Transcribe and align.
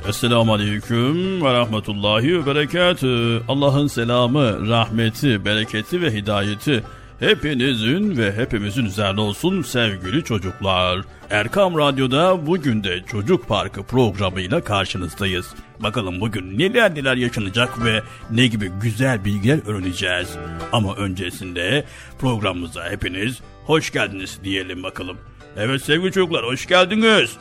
Evet. 0.00 0.08
Esselamu 0.08 0.52
Aleyküm 0.52 1.44
ve 1.44 1.52
Rahmetullahi 1.52 2.40
ve 2.40 2.46
Berekatü. 2.46 3.42
Allah'ın 3.48 3.86
selamı, 3.86 4.68
rahmeti, 4.68 5.44
bereketi 5.44 6.02
ve 6.02 6.12
hidayeti 6.14 6.82
hepinizin 7.20 8.16
ve 8.16 8.32
hepimizin 8.32 8.84
üzerine 8.84 9.20
olsun 9.20 9.62
sevgili 9.62 10.24
çocuklar. 10.24 11.00
Erkam 11.30 11.78
Radyo'da 11.78 12.46
bugün 12.46 12.84
de 12.84 13.02
Çocuk 13.06 13.48
Parkı 13.48 13.82
programıyla 13.82 14.64
karşınızdayız. 14.64 15.54
Bakalım 15.80 16.20
bugün 16.20 16.58
neler 16.58 16.94
neler 16.94 17.16
yaşanacak 17.16 17.84
ve 17.84 18.02
ne 18.30 18.46
gibi 18.46 18.68
güzel 18.82 19.24
bilgiler 19.24 19.58
öğreneceğiz. 19.66 20.36
Ama 20.72 20.94
öncesinde 20.94 21.84
programımıza 22.18 22.90
hepiniz 22.90 23.40
hoş 23.66 23.90
geldiniz 23.90 24.38
diyelim 24.44 24.82
bakalım. 24.82 25.16
Evet 25.56 25.82
sevgili 25.82 26.12
çocuklar 26.12 26.44
hoş 26.44 26.66
geldiniz. 26.66 27.36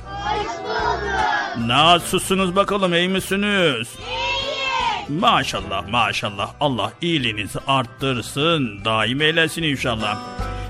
Nasılsınız 1.58 2.56
bakalım 2.56 2.94
iyi 2.94 3.10
misiniz? 3.10 3.88
Maşallah 5.10 5.90
maşallah 5.90 6.54
Allah 6.60 6.92
iyiliğinizi 7.02 7.60
arttırsın 7.68 8.86
daim 8.86 9.22
eylesin 9.22 9.64
inşallah. 9.64 10.20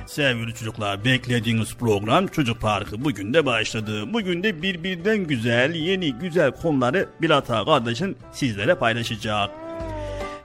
Sevgili 0.08 0.56
çocuklar 0.56 1.06
beklediğiniz 1.06 1.76
program 1.76 2.28
Çocuk 2.28 2.62
Parkı 2.62 3.06
bugün 3.06 3.34
de 3.34 3.46
başladı. 3.46 4.14
Bugün 4.14 4.44
de 4.44 4.62
birbirinden 4.62 5.18
güzel 5.18 5.76
yeni 5.76 6.14
güzel 6.14 6.52
konuları 6.52 7.10
Bilata 7.22 7.66
kardeşin 7.66 8.18
sizlere 8.32 8.76
paylaşacak. 8.76 9.50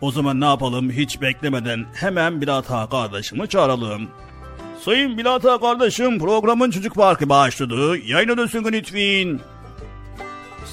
O 0.00 0.10
zaman 0.10 0.40
ne 0.40 0.44
yapalım 0.44 0.90
hiç 0.90 1.20
beklemeden 1.20 1.86
hemen 1.94 2.40
Bilata 2.40 2.88
kardeşimi 2.88 3.48
çağıralım. 3.48 4.08
Sayın 4.84 5.19
Bilata 5.19 5.60
kardeşim 5.60 6.19
programın 6.19 6.70
Çocuk 6.70 6.94
Parkı 6.94 7.28
başladı. 7.28 7.98
Yayına 7.98 8.36
dönsün 8.36 8.64
lütfen. 8.64 9.40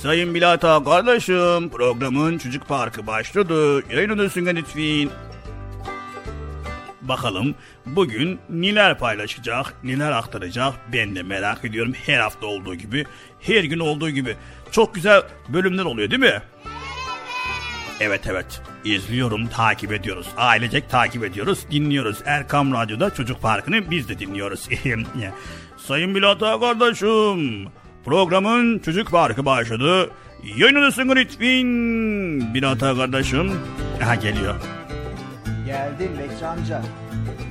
Sayın 0.01 0.35
Bilata 0.35 0.83
kardeşim 0.83 1.69
programın 1.69 2.37
Çocuk 2.37 2.67
Parkı 2.67 3.07
başladı. 3.07 3.83
Yayına 3.93 4.17
dönsün 4.17 4.45
lütfen. 4.45 5.09
Bakalım 7.01 7.55
bugün 7.85 8.39
neler 8.49 8.97
paylaşacak, 8.97 9.73
neler 9.83 10.11
aktaracak 10.11 10.73
ben 10.93 11.15
de 11.15 11.23
merak 11.23 11.65
ediyorum. 11.65 11.93
Her 12.05 12.19
hafta 12.19 12.47
olduğu 12.47 12.75
gibi, 12.75 13.05
her 13.41 13.63
gün 13.63 13.79
olduğu 13.79 14.09
gibi. 14.09 14.35
Çok 14.71 14.95
güzel 14.95 15.21
bölümler 15.49 15.85
oluyor 15.85 16.11
değil 16.11 16.21
mi? 16.21 16.41
Evet 17.99 18.21
evet. 18.27 18.61
İzliyorum 18.85 19.47
takip 19.47 19.93
ediyoruz. 19.93 20.27
Ailecek 20.37 20.89
takip 20.89 21.23
ediyoruz 21.23 21.65
dinliyoruz. 21.71 22.17
Erkam 22.25 22.73
Radyo'da 22.73 23.09
Çocuk 23.09 23.41
Parkı'nı 23.41 23.91
biz 23.91 24.09
de 24.09 24.19
dinliyoruz. 24.19 24.69
Sayın 25.77 26.15
Bilata 26.15 26.59
kardeşim 26.59 27.67
programın 28.05 28.79
Çocuk 28.79 29.11
Parkı 29.11 29.45
başladı. 29.45 30.09
Yayınlısın 30.57 31.09
lütfen 31.09 32.53
Bilata 32.53 32.95
kardeşim. 32.95 33.51
Aha 34.03 34.15
geliyor. 34.15 34.55
Geldim 35.65 36.11
Bekçi 36.19 36.45
amca. 36.45 36.81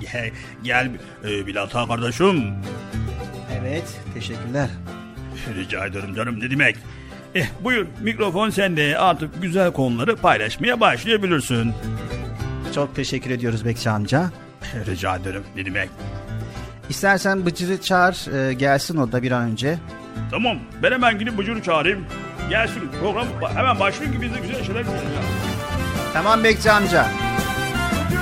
Gel, 0.01 0.31
gel 0.63 0.91
e, 1.25 1.47
Bilata 1.47 1.87
kardeşim. 1.87 2.53
Evet, 3.61 4.01
teşekkürler. 4.15 4.69
Rica 5.57 5.87
ederim 5.87 6.15
canım 6.15 6.41
ne 6.41 6.51
demek 6.51 6.77
Eh 7.35 7.47
buyur 7.61 7.87
mikrofon 8.00 8.50
sende 8.50 8.99
artık 8.99 9.43
güzel 9.43 9.73
konuları 9.73 10.17
paylaşmaya 10.17 10.81
başlayabilirsin 10.81 11.73
Çok 12.75 12.97
teşekkür 12.97 13.31
ediyoruz 13.31 13.64
Bekçi 13.64 13.91
amca. 13.91 14.31
Rica 14.87 15.17
ederim 15.17 15.43
ne 15.57 15.64
demek 15.67 15.91
İstersen 16.88 17.47
Bıcır'ı 17.47 17.81
çağır, 17.81 18.49
e, 18.49 18.53
gelsin 18.55 18.97
o 18.97 19.12
da 19.12 19.23
bir 19.23 19.31
an 19.33 19.43
önce. 19.43 19.79
Tamam 20.31 20.59
ben 20.83 20.93
hemen 20.93 21.19
gidip 21.19 21.38
Bıcır'ı 21.38 21.62
çağırayım. 21.62 22.07
Gelsin 22.50 22.83
program 23.00 23.26
hemen 23.55 23.81
başlayın 23.81 24.12
ki 24.12 24.23
biz 24.23 24.35
de 24.35 24.38
güzel 24.41 24.64
şeyler 24.64 24.87
konuşacağız. 24.87 25.26
Tamam 26.12 26.45
Bekçi 26.45 26.71
amca. 26.71 27.07
Bin 28.11 28.17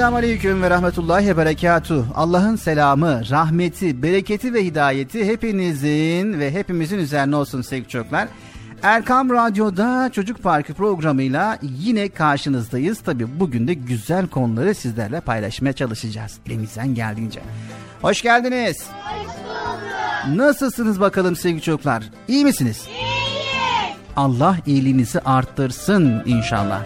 Esselamu 0.00 0.16
Aleyküm 0.16 0.62
ve 0.62 0.70
Rahmetullahi 0.70 1.26
ve 1.26 1.36
Berekatuh. 1.36 2.04
Allah'ın 2.14 2.56
selamı, 2.56 3.22
rahmeti, 3.30 4.02
bereketi 4.02 4.54
ve 4.54 4.64
hidayeti 4.64 5.24
hepinizin 5.24 6.40
ve 6.40 6.52
hepimizin 6.52 6.98
üzerine 6.98 7.36
olsun 7.36 7.62
sevgili 7.62 7.88
çocuklar. 7.88 8.28
Erkam 8.82 9.30
Radyo'da 9.30 10.10
Çocuk 10.12 10.42
Parkı 10.42 10.74
programıyla 10.74 11.58
yine 11.62 12.08
karşınızdayız. 12.08 13.00
Tabi 13.00 13.40
bugün 13.40 13.68
de 13.68 13.74
güzel 13.74 14.26
konuları 14.26 14.74
sizlerle 14.74 15.20
paylaşmaya 15.20 15.72
çalışacağız. 15.72 16.38
Elimizden 16.46 16.94
geldiğince. 16.94 17.40
Hoş 18.02 18.22
geldiniz. 18.22 18.86
Hoş 19.04 19.26
bulduk. 19.26 20.38
Nasılsınız 20.38 21.00
bakalım 21.00 21.36
sevgili 21.36 21.62
çocuklar? 21.62 22.04
İyi 22.28 22.44
misiniz? 22.44 22.86
İyiyiz. 22.88 23.10
Allah 24.16 24.56
iyiliğinizi 24.66 25.20
arttırsın 25.20 26.22
inşallah. 26.26 26.82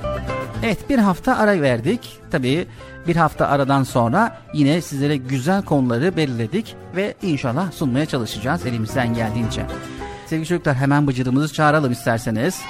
Evet 0.63 0.91
bir 0.91 0.99
hafta 0.99 1.37
ara 1.37 1.61
verdik. 1.61 2.19
Tabii 2.31 2.67
bir 3.07 3.17
hafta 3.17 3.49
aradan 3.49 3.83
sonra 3.83 4.37
yine 4.53 4.81
sizlere 4.81 5.17
güzel 5.17 5.63
konuları 5.63 6.17
belirledik 6.17 6.77
ve 6.97 7.15
inşallah 7.23 7.73
sunmaya 7.73 8.07
çalışacağız 8.07 8.67
elimizden 8.67 9.15
geldiğince. 9.15 9.67
Sevgili 10.27 10.49
çocuklar 10.49 10.75
hemen 10.75 11.07
bıcırımızı 11.07 11.55
çağıralım 11.55 11.93
isterseniz. 11.93 12.61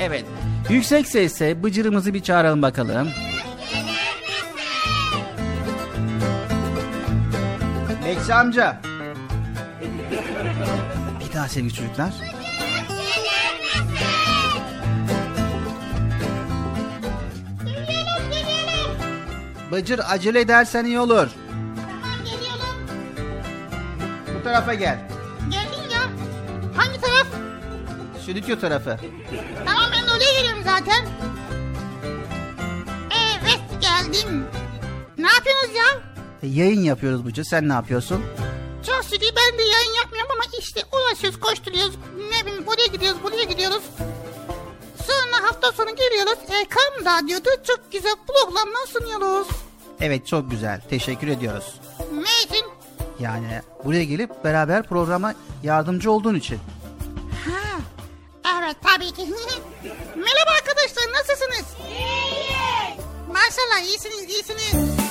Evet. 0.00 0.24
Yüksek 0.70 1.08
sesle 1.08 1.62
bıcırımızı 1.62 2.14
bir 2.14 2.22
çağıralım 2.22 2.62
bakalım. 2.62 3.08
Bekçi 8.04 8.34
amca. 8.34 8.80
Bir 11.20 11.34
daha 11.34 11.48
sevgili 11.48 11.74
çocuklar. 11.74 12.12
Bıcır 19.72 20.00
acele 20.08 20.40
edersen 20.40 20.84
iyi 20.84 21.00
olur. 21.00 21.28
Tamam 22.02 22.18
geliyorum. 22.24 22.76
Bu 24.38 24.42
tarafa 24.44 24.74
gel. 24.74 24.98
Geldin 25.50 25.90
ya. 25.94 26.00
Hangi 26.76 27.00
taraf? 27.00 27.26
Stüdyo 28.22 28.60
tarafı. 28.60 28.96
Tamam 29.66 29.90
ben 29.92 30.16
oraya 30.16 30.40
geliyorum 30.40 30.62
zaten. 30.64 31.06
Evet 33.10 33.60
geldim. 33.80 34.44
Ne 35.18 35.26
yapıyorsunuz 35.26 35.74
ya? 35.76 36.00
E, 36.42 36.46
yayın 36.46 36.80
yapıyoruz 36.80 37.26
Bıcır. 37.26 37.44
Sen 37.44 37.68
ne 37.68 37.72
yapıyorsun? 37.72 38.24
Çok 38.86 39.04
şükür 39.04 39.20
ben 39.36 39.58
de 39.58 39.62
yayın 39.62 39.94
yapmıyorum 40.02 40.30
ama 40.34 40.44
işte 40.60 40.80
uğraşıyoruz, 40.92 41.40
koşturuyoruz. 41.40 41.94
Ne 42.32 42.46
bileyim 42.46 42.66
buraya 42.66 42.86
gidiyoruz, 42.86 43.22
buraya 43.22 43.44
gidiyoruz. 43.44 43.82
Sonra 45.08 45.48
hafta 45.48 45.72
sonu 45.72 45.96
geliyoruz. 45.96 46.38
Erkam 46.48 47.04
Radyo'da 47.04 47.62
çok 47.62 47.92
güzel 47.92 48.14
programlar 48.26 48.86
sunuyoruz. 48.86 49.48
Evet 50.00 50.26
çok 50.26 50.50
güzel. 50.50 50.80
Teşekkür 50.90 51.28
ediyoruz. 51.28 51.80
Ne 52.12 52.44
için? 52.44 52.66
Yani 53.20 53.62
buraya 53.84 54.04
gelip 54.04 54.44
beraber 54.44 54.82
programa 54.82 55.34
yardımcı 55.62 56.10
olduğun 56.12 56.34
için. 56.34 56.58
Ha, 57.46 57.78
evet 58.62 58.76
tabii 58.82 59.12
ki. 59.12 59.22
Merhaba 60.16 60.50
arkadaşlar 60.58 61.12
nasılsınız? 61.12 61.66
İyiyiz. 61.88 63.04
Maşallah 63.28 63.80
iyisiniz 63.88 64.30
iyisiniz. 64.30 65.07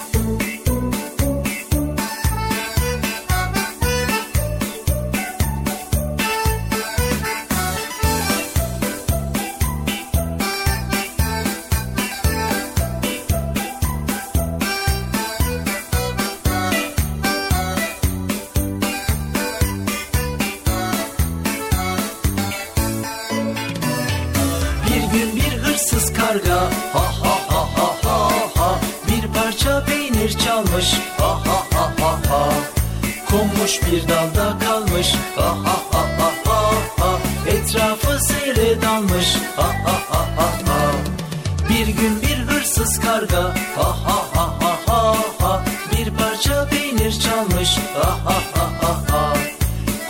Çalmış 30.77 30.93
ha 31.17 31.27
ha 31.27 31.63
ha 31.73 31.91
ha 31.99 32.19
ha 32.29 32.49
konmuş 33.29 33.81
bir 33.81 34.07
dalda 34.07 34.59
kalmış 34.59 35.13
ha 35.35 35.47
ha 35.63 35.77
ha 35.91 36.05
ha 36.19 36.31
ha 36.45 36.71
ha 36.99 37.19
etrafı 37.47 38.19
seyre 38.19 38.81
dalmış 38.81 39.35
ha 39.55 39.63
ha 39.63 39.99
ha 40.09 40.27
ha 40.37 40.49
ha 40.67 40.91
bir 41.69 41.87
gün 41.87 42.21
bir 42.21 42.37
hırsız 42.37 42.99
karga 42.99 43.43
ha 43.75 43.95
ha 44.05 44.23
ha 44.33 44.53
ha 44.61 44.77
ha 44.87 45.15
ha 45.39 45.63
bir 45.91 46.11
parça 46.11 46.67
peynir 46.69 47.19
çalmış 47.19 47.77
ha 47.93 48.19
ha 48.25 48.35
ha 48.55 48.69
ha 48.81 49.01
ha 49.11 49.33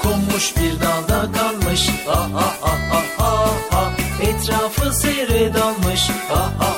konmuş 0.03 0.53
bir 0.57 0.81
dalda 0.81 1.31
kalmış 1.31 1.89
ha 2.07 2.29
ha 2.33 2.53
ha 2.61 3.01
ha 3.17 3.49
ha 3.71 3.91
etrafı 4.21 4.93
seyre 4.93 5.53
dalmış 5.53 6.09
ha 6.29 6.51
ha 6.59 6.76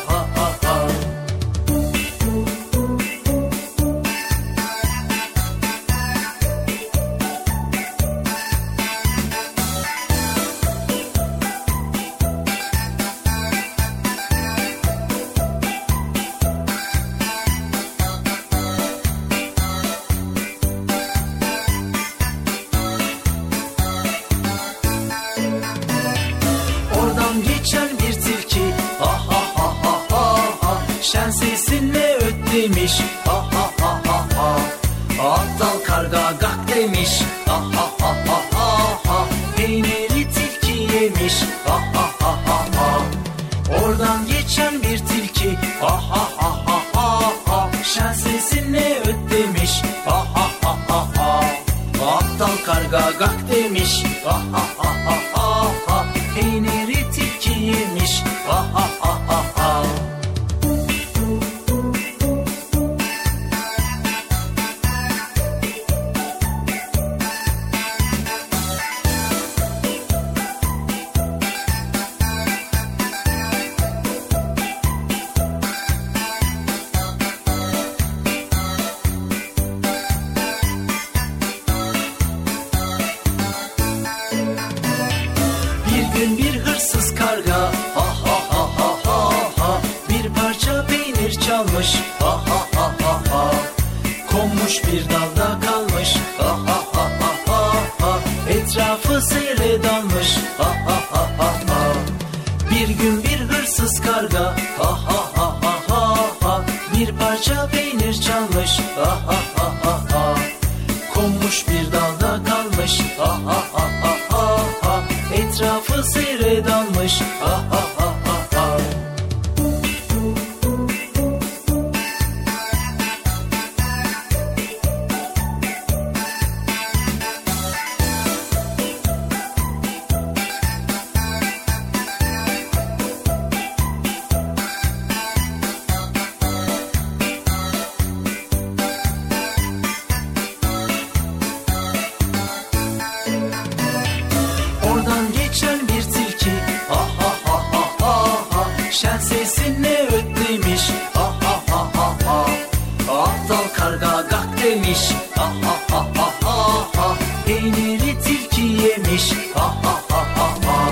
gak 154.89 154.97
demiş 154.97 155.13
Ha 155.35 155.53
ha 155.61 155.75
ha 155.91 156.05
ha 156.15 156.31
ha 156.43 156.87
ha 156.95 157.15
Peyniri 157.45 158.21
tilki 158.23 158.61
yemiş 158.61 159.33
Ha 159.53 159.75
ha 159.83 160.01
ha 160.09 160.25
ha 160.35 160.49
ha 160.65 160.91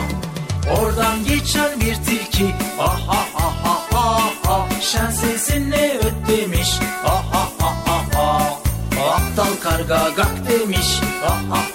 Oradan 0.80 1.24
geçen 1.26 1.82
bir 1.82 1.96
tilki 1.96 2.54
Ha 2.78 2.98
ha 3.08 3.26
ha 3.34 3.54
ha 3.64 3.82
ha 3.92 4.30
ha 4.44 4.68
Şen 4.82 5.72
öt 5.74 6.14
demiş 6.30 6.80
Ha 7.04 7.24
ha 7.32 7.50
ha 7.60 7.74
ha 7.86 8.04
ha 8.14 8.60
Aptal 9.16 9.56
karga 9.64 10.10
gak 10.16 10.50
demiş 10.50 11.00
ha 11.22 11.40
ha 11.50 11.67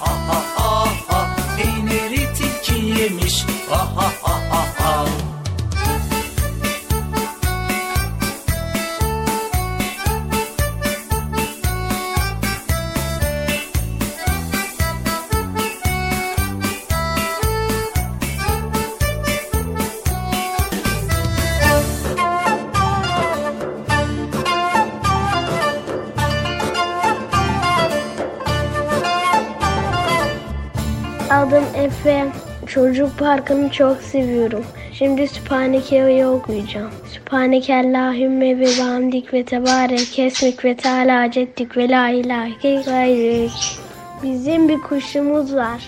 parkını 33.18 33.70
çok 33.70 34.02
seviyorum. 34.02 34.64
Şimdi 34.92 35.28
Sübhaneke'yi 35.28 36.26
okuyacağım. 36.26 36.90
Sübhaneke 37.12 37.74
Allahümme 37.74 38.58
ve 38.58 38.66
bihamdik 38.66 39.34
ve 39.34 39.44
tebarek 39.44 40.18
esmik 40.18 40.64
ve 40.64 40.76
teala 40.76 41.30
ceddik 41.30 41.76
ve 41.76 41.88
la 41.88 42.08
ilahe 42.08 42.82
gayrek. 42.82 43.78
Bizim 44.22 44.68
bir 44.68 44.78
kuşumuz 44.78 45.54
var. 45.54 45.82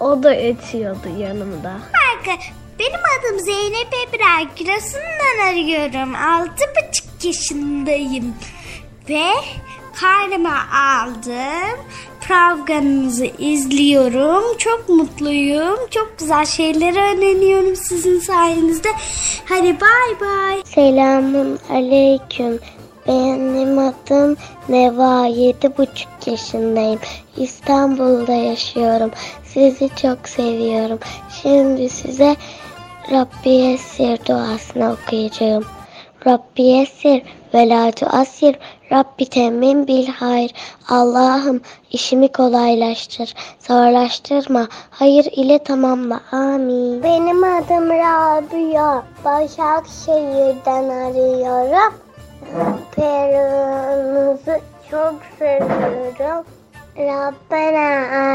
O 0.00 0.22
da 0.22 0.36
ötüyordu 0.36 1.08
yanımda. 1.18 1.72
Parkı. 1.92 2.40
Benim 2.78 3.00
adım 3.18 3.40
Zeynep 3.40 3.88
Ebrar. 4.08 4.46
Giresun'dan 4.56 5.46
arıyorum. 5.46 6.14
Altı 6.14 6.64
buçuk 6.76 7.24
yaşındayım. 7.24 8.34
Ve 9.08 9.24
karnıma 10.00 10.56
aldım. 10.72 11.78
Programınızı 12.28 13.26
izliyorum. 13.38 14.56
Çok 14.58 14.88
mutluyum. 14.88 15.78
Çok 15.90 16.18
güzel 16.18 16.44
şeyler 16.44 16.92
öğreniyorum 16.92 17.76
sizin 17.76 18.18
sayenizde. 18.18 18.88
Hadi 19.44 19.80
bay 19.80 20.20
bay. 20.20 20.62
Selamun 20.64 21.58
aleyküm. 21.70 22.58
Benim 23.06 23.78
adım 23.78 24.36
Neva. 24.68 25.26
Yedi 25.26 25.78
buçuk 25.78 26.26
yaşındayım. 26.26 27.00
İstanbul'da 27.36 28.32
yaşıyorum. 28.32 29.10
Sizi 29.44 29.90
çok 30.02 30.28
seviyorum. 30.28 30.98
Şimdi 31.42 31.90
size 31.90 32.36
Rabbi 33.12 33.50
Esir 33.50 34.26
duasını 34.26 34.92
okuyacağım. 34.92 35.64
Rabbi 36.26 36.62
Esir 36.62 37.22
ve 37.54 37.68
la. 37.68 37.92
Rabbi 38.92 39.26
temmin 39.26 39.86
bil 39.86 40.06
hayır. 40.06 40.52
Allah'ım 40.88 41.60
işimi 41.90 42.32
kolaylaştır. 42.32 43.34
Zorlaştırma. 43.58 44.68
Hayır 44.90 45.24
ile 45.32 45.58
tamamla. 45.58 46.20
Amin. 46.32 47.02
Benim 47.02 47.44
adım 47.44 47.90
Rabia. 47.90 49.02
Başakşehir'den 49.24 50.88
arıyorum. 50.88 51.94
Perunuzu 52.96 54.60
çok 54.90 55.14
seviyorum. 55.38 56.44
Rabbena 56.96 57.88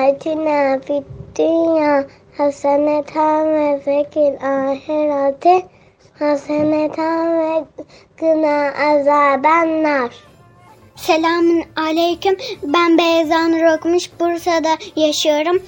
atina 0.08 0.80
fid 0.80 1.04
dünya 1.38 2.06
haseneten 2.38 3.48
ve 3.48 3.80
fekil 3.80 4.34
ahirete 4.44 5.62
haseneten 6.20 7.40
ve 7.40 7.64
gına 8.18 8.72
azabennar. 8.90 10.29
Selamun 11.02 11.64
aleyküm. 11.76 12.38
Ben 12.64 12.98
Beyza 12.98 13.48
Nur 13.48 13.78
Okumuş. 13.78 14.10
Bursa'da 14.20 14.78
yaşıyorum. 14.96 15.64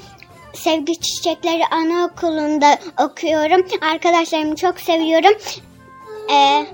Sevgi 0.54 1.00
Çiçekleri 1.00 1.65
Anaokulu'nda 1.72 2.78
okuyorum. 3.06 3.67
Arkadaşlarımı 3.82 4.56
çok 4.56 4.80
seviyorum. 4.80 5.34
Ee, 6.32 6.65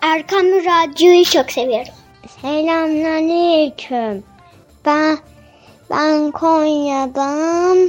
Erkam 0.00 0.46
Radyo'yu 0.46 1.24
çok 1.24 1.50
seviyorum. 1.50 1.92
Selamünaleyküm. 2.42 4.24
Ben 4.84 5.18
ben 5.90 6.30
Konya'dan 6.30 7.88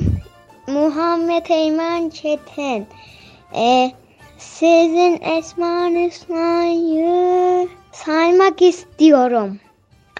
Muhammed 0.67 1.45
Eymen 1.49 2.09
Çetin. 2.09 2.87
Ee, 3.55 3.91
sizin 4.37 5.21
Esma 5.21 5.89
Hüsna'yı 5.89 7.67
saymak 7.91 8.61
istiyorum. 8.61 9.59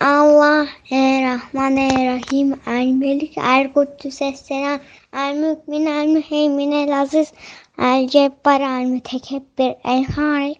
Allah 0.05 0.67
Rahman 0.91 1.77
Rahim 1.77 2.59
El 2.67 2.87
Melik 2.99 3.37
El 3.37 3.71
Kuddüs 3.71 4.19
Esselam 4.21 4.81
El 5.13 5.35
Mümin 5.39 5.87
El 5.87 6.07
Müheymin 6.15 6.73
El 6.73 6.91
Aziz 6.91 7.31
El 7.77 8.09
Cebbar 8.09 8.59
El 8.59 8.87
Mütekebbir 8.91 9.77
El 9.85 10.03
Harik 10.03 10.59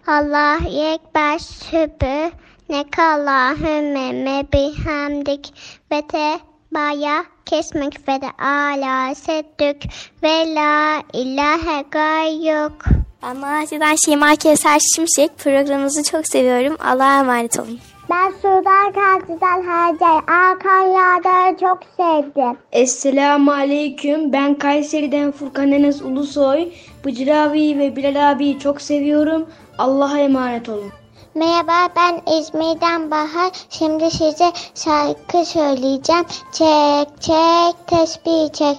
Allahu 0.07 0.67
Ekber 0.67 1.39
Sübü 1.39 2.31
Nekallahümme 2.69 4.11
me 4.11 4.45
bihamdik 4.53 5.53
ve 5.91 6.07
te 6.07 6.39
baya 6.71 7.25
kesmek 7.45 8.07
ve 8.07 8.21
de 8.21 8.43
ala 8.43 9.15
seddük 9.15 9.83
ve 10.23 10.55
la 10.55 11.01
ilahe 11.13 11.83
gayruk. 11.91 12.85
Ben 13.23 13.37
Malatya'dan 13.37 13.95
Şeyma 14.05 14.35
Kevser 14.35 14.79
Şimşek. 14.95 15.37
Programınızı 15.37 16.03
çok 16.03 16.27
seviyorum. 16.27 16.77
Allah'a 16.79 17.19
emanet 17.19 17.59
olun. 17.59 17.79
Ben 18.09 18.31
Sudan 18.31 18.91
Kaltı'dan 18.93 19.61
Hacer. 19.63 20.21
Hakan 20.27 20.81
Yağdar'ı 20.81 21.57
çok 21.59 21.79
sevdim. 21.97 22.57
Esselamu 22.71 23.51
Aleyküm. 23.51 24.33
Ben 24.33 24.55
Kayseri'den 24.55 25.31
Furkan 25.31 25.71
Enes 25.71 26.01
Ulusoy. 26.01 26.69
Bıcır 27.05 27.27
abi 27.27 27.79
ve 27.79 27.95
Bilal 27.95 28.31
abiyi 28.31 28.59
çok 28.59 28.81
seviyorum. 28.81 29.49
Allah'a 29.77 30.17
emanet 30.19 30.69
olun. 30.69 30.91
Merhaba 31.37 31.89
ben 31.95 32.33
İzmir'den 32.33 33.11
Bahar. 33.11 33.51
Şimdi 33.69 34.11
size 34.11 34.51
şarkı 34.75 35.45
söyleyeceğim. 35.45 36.25
Çek 36.51 37.21
çek 37.21 37.87
tesbih 37.87 38.53
çek. 38.53 38.77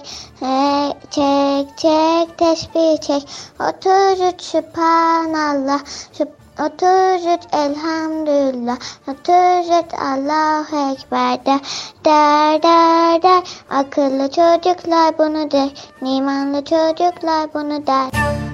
Çek 1.11 1.77
çek 1.77 2.37
tesbih 2.37 3.01
çek. 3.01 3.27
Otur 3.59 4.37
sübhanallah. 4.37 5.79
Süb- 6.13 6.65
Otur 6.65 7.39
elhamdülillah. 7.53 8.77
Otur 9.07 9.97
Allahu 10.01 10.91
Ekber 10.91 11.45
der. 11.45 11.59
Der 12.05 12.63
der 12.63 13.21
der. 13.21 13.43
Akıllı 13.69 14.27
çocuklar 14.31 15.17
bunu 15.17 15.51
der. 15.51 15.69
İmanlı 16.01 16.63
çocuklar 16.65 17.53
bunu 17.53 17.87
der. 17.87 18.48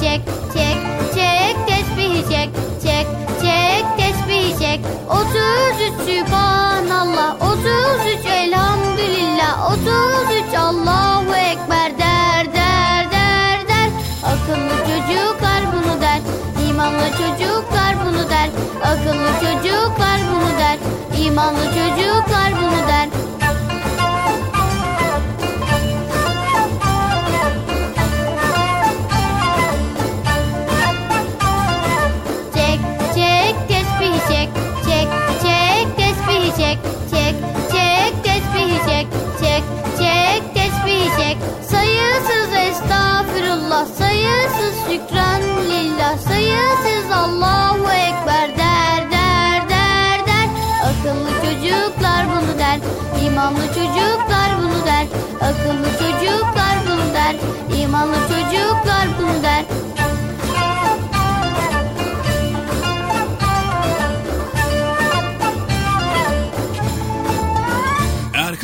çek 0.00 0.20
çek 0.54 0.76
çek 1.14 1.56
tesbihi 1.68 2.22
çek 2.30 2.50
çek 2.82 3.06
çek 3.40 3.84
tesbihi 3.98 4.58
çek. 4.58 4.80
33 5.10 5.92
Sübhanallah. 6.06 7.36
33 7.40 8.26
Elhamdülillah. 8.26 9.72
33 9.72 10.54
Allahu 10.58 11.34
Ekber. 11.34 11.98
Der 11.98 12.54
der 12.54 13.10
der 13.12 13.68
der. 13.68 13.88
Akıllı 14.24 14.76
çocuklar 14.88 15.62
bunu 15.72 16.00
der. 16.00 16.20
İmanlı 16.68 17.08
çocuklar 17.10 17.94
bunu 18.04 18.30
der. 18.30 18.48
Akıllı 18.84 19.30
çocuklar 19.40 20.20
bunu 20.32 20.58
der. 20.58 20.78
İmanlı 21.24 21.64
çocuklar 21.64 22.59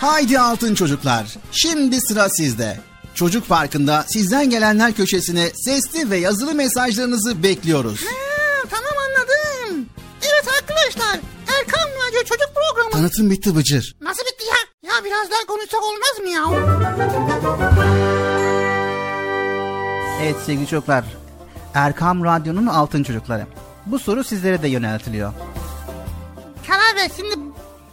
Haydi 0.00 0.38
altın 0.40 0.74
çocuklar. 0.74 1.26
Şimdi 1.52 2.00
sıra 2.00 2.28
sizde. 2.28 2.80
Çocuk 3.14 3.48
Parkı'nda 3.48 4.04
sizden 4.08 4.50
gelenler 4.50 4.92
köşesine 4.92 5.50
sesli 5.64 6.10
ve 6.10 6.16
yazılı 6.16 6.54
mesajlarınızı 6.54 7.42
bekliyoruz. 7.42 8.00
Ha, 8.04 8.66
tamam 8.70 8.92
anladım. 9.08 9.86
Evet 10.22 10.44
arkadaşlar. 10.60 11.20
Erkan 11.58 11.88
Radyo 11.90 12.20
Çocuk 12.20 12.48
Programı. 12.54 12.90
Tanıtım 12.90 13.30
bitti 13.30 13.56
Bıcır. 13.56 13.96
Nasıl 14.00 14.22
bitti 14.22 14.44
ya? 14.46 14.90
Ya 14.94 15.04
biraz 15.04 15.30
daha 15.30 15.46
konuşsak 15.46 15.80
olmaz 15.82 16.18
mı 16.22 16.28
ya? 16.28 16.44
Evet 20.22 20.36
sevgili 20.46 20.66
çocuklar. 20.66 21.04
Erkam 21.74 22.24
Radyo'nun 22.24 22.66
altın 22.66 23.02
çocukları. 23.02 23.46
Bu 23.86 23.98
soru 23.98 24.24
sizlere 24.24 24.62
de 24.62 24.68
yöneltiliyor. 24.68 25.32
Karar 26.66 26.96
ver 26.96 27.10
şimdi. 27.16 27.34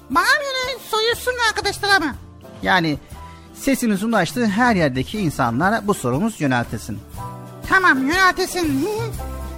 Bana 0.10 0.26
yine 0.26 0.80
soruyorsun 0.90 1.34
arkadaşlar 1.50 2.02
mı? 2.02 2.16
Yani 2.64 2.98
sesimiz 3.54 4.04
ulaştığı 4.04 4.46
her 4.46 4.76
yerdeki 4.76 5.20
insanlara 5.20 5.88
bu 5.88 5.94
sorumuz 5.94 6.42
yöneltilsin. 6.42 7.00
Tamam 7.70 8.08
yöneltesin. 8.08 8.90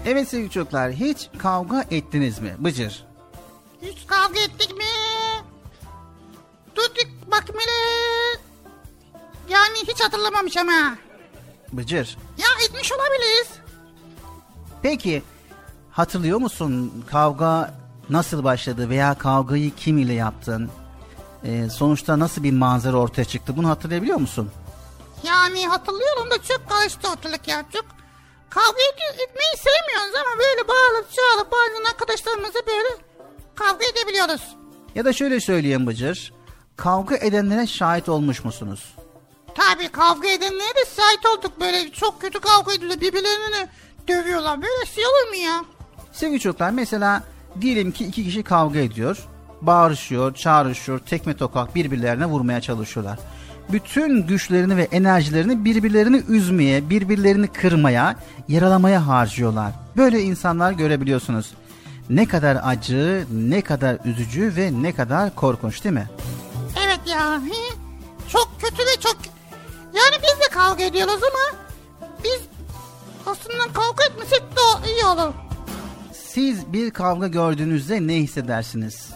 Evet 0.06 0.30
sevgili 0.30 0.50
çocuklar 0.50 0.92
hiç 0.92 1.30
kavga 1.38 1.86
ettiniz 1.92 2.40
mi 2.40 2.56
Bıcır? 2.60 3.06
Hiç 3.82 4.08
kavga 4.08 4.40
ettik 4.40 4.78
mi? 4.78 4.84
Tuttuk 6.76 7.08
bak 7.32 7.44
hele. 7.50 8.40
Yani 9.50 9.78
hiç 9.88 10.02
hatırlamamış 10.02 10.58
ama. 10.58 10.96
Bıcır. 11.74 12.18
Ya 12.38 12.48
etmiş 12.66 12.92
olabiliriz. 12.92 13.48
Peki 14.82 15.24
hatırlıyor 15.92 16.40
musun 16.40 17.04
kavga 17.12 17.74
nasıl 18.10 18.44
başladı 18.44 18.90
veya 18.90 19.18
kavgayı 19.18 19.76
kim 19.76 19.98
ile 19.98 20.14
yaptın? 20.14 20.70
Ee, 21.44 21.70
sonuçta 21.70 22.20
nasıl 22.20 22.44
bir 22.44 22.52
manzara 22.52 22.98
ortaya 22.98 23.26
çıktı 23.26 23.58
bunu 23.58 23.70
hatırlayabiliyor 23.70 24.18
musun? 24.18 24.52
Yani 25.24 25.68
hatırlıyorum 25.68 26.32
da 26.32 26.44
çok 26.44 26.70
karıştı 26.70 27.12
ortalık 27.12 27.48
ya 27.48 27.66
çok. 27.74 27.86
Kavga 28.50 28.82
etmeyi 29.14 29.58
sevmiyoruz 29.58 30.16
ama 30.16 30.40
böyle 30.40 30.68
bağırıp 30.68 31.12
çağırıp 31.12 31.52
bazen 31.52 31.90
arkadaşlarımızla 31.92 32.60
böyle 32.68 32.90
kavga 33.56 33.86
edebiliyoruz. 33.86 34.42
Ya 34.96 35.06
da 35.06 35.14
şöyle 35.14 35.40
söyleyeyim 35.40 35.88
Bıcır. 35.88 36.34
Kavga 36.78 37.16
edenlere 37.16 37.68
şahit 37.68 38.10
olmuş 38.10 38.44
musunuz? 38.44 38.96
Tabii 39.56 39.88
kavga 39.90 40.28
edenlere 40.28 40.76
de 40.76 40.86
şahit 40.96 41.26
olduk 41.26 41.60
böyle 41.60 41.92
çok 41.92 42.22
kötü 42.22 42.40
kavga 42.40 42.74
ediyorlar 42.74 43.02
birbirlerini 43.02 43.68
dövüyorlar 44.08 44.62
böyle 44.62 44.86
şey 44.86 45.04
olur 45.06 45.30
mu 45.30 45.36
ya? 45.36 45.66
Sevgili 46.12 46.40
çocuklar 46.40 46.72
mesela 46.72 47.24
diyelim 47.62 47.92
ki 47.92 48.06
iki 48.06 48.24
kişi 48.24 48.44
kavga 48.44 48.80
ediyor. 48.80 49.18
Bağırışıyor, 49.62 50.34
çağrışıyor, 50.34 51.00
tekme 51.00 51.38
tokak 51.38 51.76
birbirlerine 51.76 52.26
vurmaya 52.26 52.62
çalışıyorlar. 52.62 53.20
Bütün 53.72 54.28
güçlerini 54.28 54.78
ve 54.78 54.84
enerjilerini 54.92 55.66
birbirlerini 55.66 56.24
üzmeye, 56.28 56.90
birbirlerini 56.90 57.48
kırmaya, 57.48 58.16
yaralamaya 58.48 59.08
harcıyorlar. 59.08 59.72
Böyle 59.98 60.22
insanlar 60.22 60.72
görebiliyorsunuz. 60.72 61.54
Ne 62.10 62.26
kadar 62.26 62.58
acı, 62.64 63.26
ne 63.32 63.62
kadar 63.62 63.98
üzücü 64.06 64.54
ve 64.56 64.72
ne 64.82 64.96
kadar 64.96 65.36
korkunç 65.36 65.84
değil 65.84 65.96
mi? 65.96 66.10
Evet 66.86 67.00
ya 67.06 67.42
çok 68.32 68.50
kötü 68.62 68.84
ve 68.84 69.00
çok 69.00 69.18
yani 69.94 70.16
biz 70.24 70.40
de 70.46 70.50
kavga 70.52 70.84
ediyoruz 70.84 71.20
ama 71.24 71.60
biz 72.24 72.42
aslında 73.26 73.74
kavga 73.74 74.04
etmesek 74.04 74.44
daha 74.56 74.86
iyi 74.88 75.06
olur. 75.06 75.49
Siz 76.40 76.74
bir 76.74 76.92
kavga 76.92 77.28
gördüğünüzde 77.28 78.08
ne 78.08 78.14
hissedersiniz? 78.16 79.10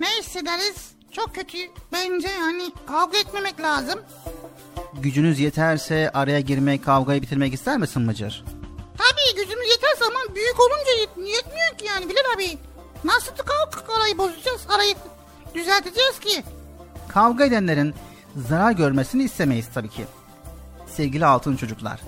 Ne 0.00 0.06
hissederiz? 0.20 0.90
Çok 1.12 1.34
kötü 1.34 1.58
bence 1.92 2.28
yani 2.28 2.72
kavga 2.86 3.18
etmemek 3.18 3.60
lazım. 3.60 4.00
Gücünüz 5.02 5.40
yeterse 5.40 6.10
araya 6.14 6.40
girmek, 6.40 6.84
kavgayı 6.84 7.22
bitirmek 7.22 7.54
ister 7.54 7.78
misin 7.78 8.02
Mıcır? 8.02 8.44
Tabii 8.98 9.44
gücümüz 9.44 9.68
yeterse 9.70 10.04
ama 10.04 10.34
büyük 10.34 10.60
olunca 10.60 10.90
yet- 11.02 11.34
yetmiyor 11.36 11.78
ki 11.78 11.84
yani 11.86 12.08
Bilal 12.08 12.34
abi. 12.36 12.58
Nasıl 13.04 13.32
kavga 13.36 13.94
arayı 13.94 14.18
bozacağız 14.18 14.60
arayı 14.68 14.94
düzelteceğiz 15.54 16.18
ki? 16.20 16.44
Kavga 17.08 17.44
edenlerin 17.44 17.94
zarar 18.48 18.72
görmesini 18.72 19.22
istemeyiz 19.24 19.66
tabii 19.74 19.88
ki. 19.90 20.04
Sevgili 20.86 21.26
altın 21.26 21.56
çocuklar, 21.56 22.00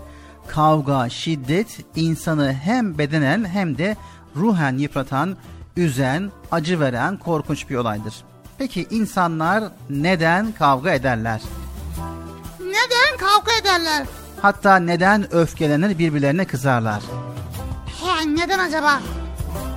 kavga, 0.46 1.08
şiddet 1.08 1.78
insanı 1.96 2.52
hem 2.52 2.98
bedenen 2.98 3.44
hem 3.44 3.78
de 3.78 3.96
ruhen 4.37 4.79
yıpratan, 4.79 5.37
üzen, 5.77 6.31
acı 6.51 6.81
veren 6.81 7.17
korkunç 7.17 7.71
bir 7.71 7.77
olaydır. 7.77 8.14
Peki 8.59 8.87
insanlar 8.91 9.64
neden 9.91 10.53
kavga 10.53 10.91
ederler? 10.91 11.41
Neden 12.61 13.19
kavga 13.19 13.53
ederler? 13.61 14.07
Hatta 14.43 14.77
neden 14.77 15.35
öfkelenir 15.35 15.99
birbirlerine 15.99 16.45
kızarlar? 16.45 17.03
He, 17.87 18.37
neden 18.37 18.59
acaba? 18.59 19.01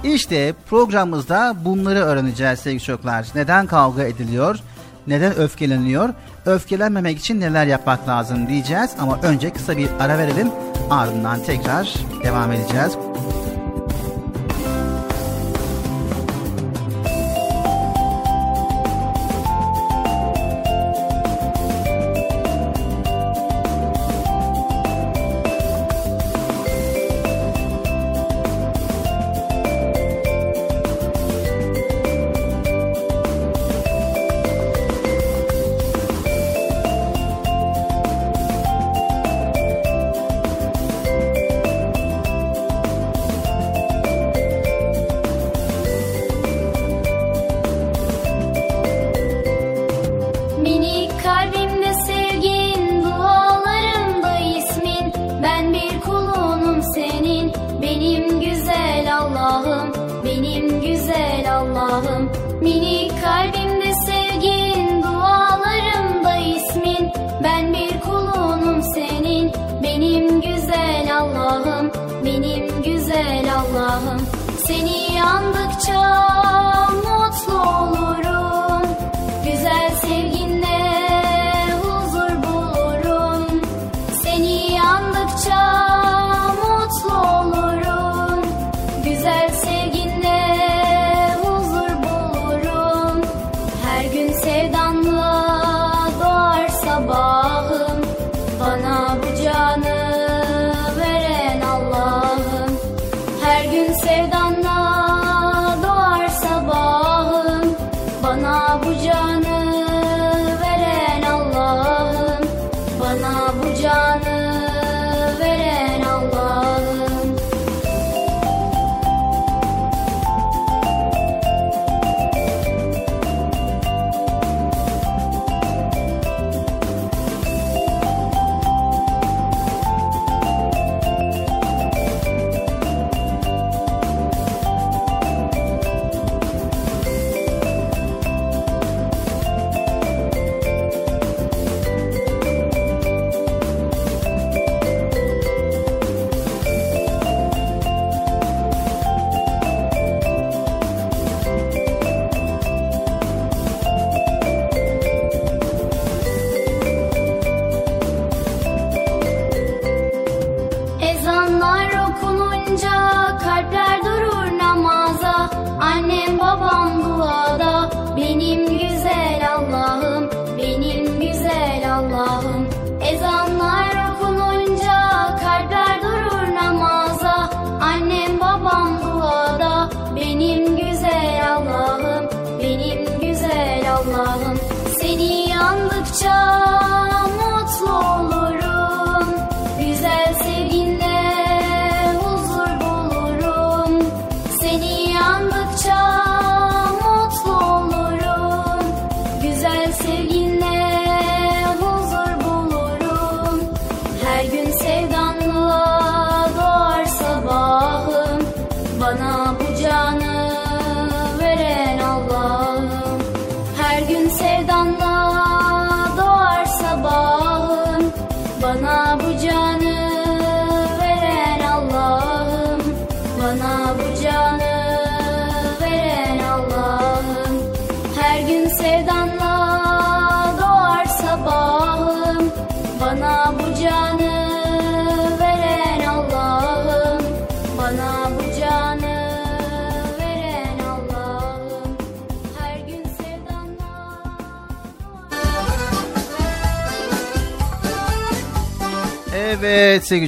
İşte 0.04 0.54
programımızda 0.70 1.56
bunları 1.66 2.00
öğreneceğiz 2.00 2.60
sevgili 2.60 2.84
çocuklar. 2.84 3.28
Neden 3.36 3.68
kavga 3.68 4.04
ediliyor? 4.04 4.60
neden 5.08 5.36
öfkeleniyor, 5.36 6.10
öfkelenmemek 6.46 7.20
için 7.20 7.42
neler 7.42 7.66
yapmak 7.66 8.08
lazım 8.08 8.48
diyeceğiz. 8.48 8.92
Ama 9.00 9.20
önce 9.22 9.50
kısa 9.50 9.78
bir 9.78 9.90
ara 10.00 10.18
verelim 10.18 10.52
ardından 10.90 11.44
tekrar 11.44 11.94
devam 12.24 12.52
edeceğiz. 12.52 12.98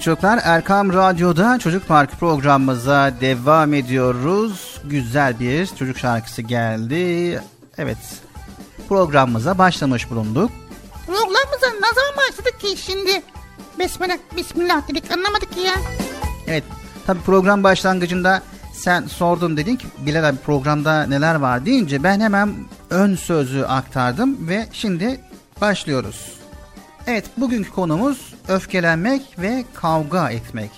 Çocuklar 0.04 0.40
Erkam 0.44 0.94
Radyo'da 0.94 1.60
Çocuk 1.60 1.88
Parkı 1.88 2.18
programımıza 2.18 3.14
devam 3.22 3.74
ediyoruz. 3.74 4.82
Güzel 4.84 5.40
bir 5.40 5.68
çocuk 5.68 5.98
şarkısı 5.98 6.42
geldi. 6.42 7.42
Evet 7.78 7.98
programımıza 8.90 9.58
başlamış 9.58 10.10
bulunduk. 10.10 10.52
Programımıza 11.06 11.68
ne 11.68 11.94
zaman 11.96 12.18
başladık 12.18 12.60
ki 12.60 12.78
şimdi? 12.78 13.22
Besmele, 13.80 14.20
bismillah 14.38 14.88
dedik 14.88 15.12
anlamadık 15.12 15.54
ki 15.54 15.60
ya. 15.60 15.76
Evet 16.48 16.64
tabi 17.08 17.20
program 17.20 17.64
başlangıcında 17.64 18.42
sen 18.74 19.08
sordun 19.08 19.58
dedin 19.58 19.76
ki 19.76 19.88
Bilal 19.98 20.30
abi 20.30 20.38
programda 20.38 21.04
neler 21.04 21.36
var 21.36 21.66
deyince 21.66 22.04
ben 22.04 22.20
hemen 22.20 22.56
ön 22.90 23.16
sözü 23.16 23.64
aktardım 23.64 24.48
ve 24.48 24.68
şimdi 24.72 25.22
başlıyoruz. 25.62 26.43
Evet 27.08 27.26
bugünkü 27.38 27.72
konumuz 27.72 28.34
öfkelenmek 28.48 29.22
ve 29.40 29.66
kavga 29.74 30.30
etmek. 30.30 30.72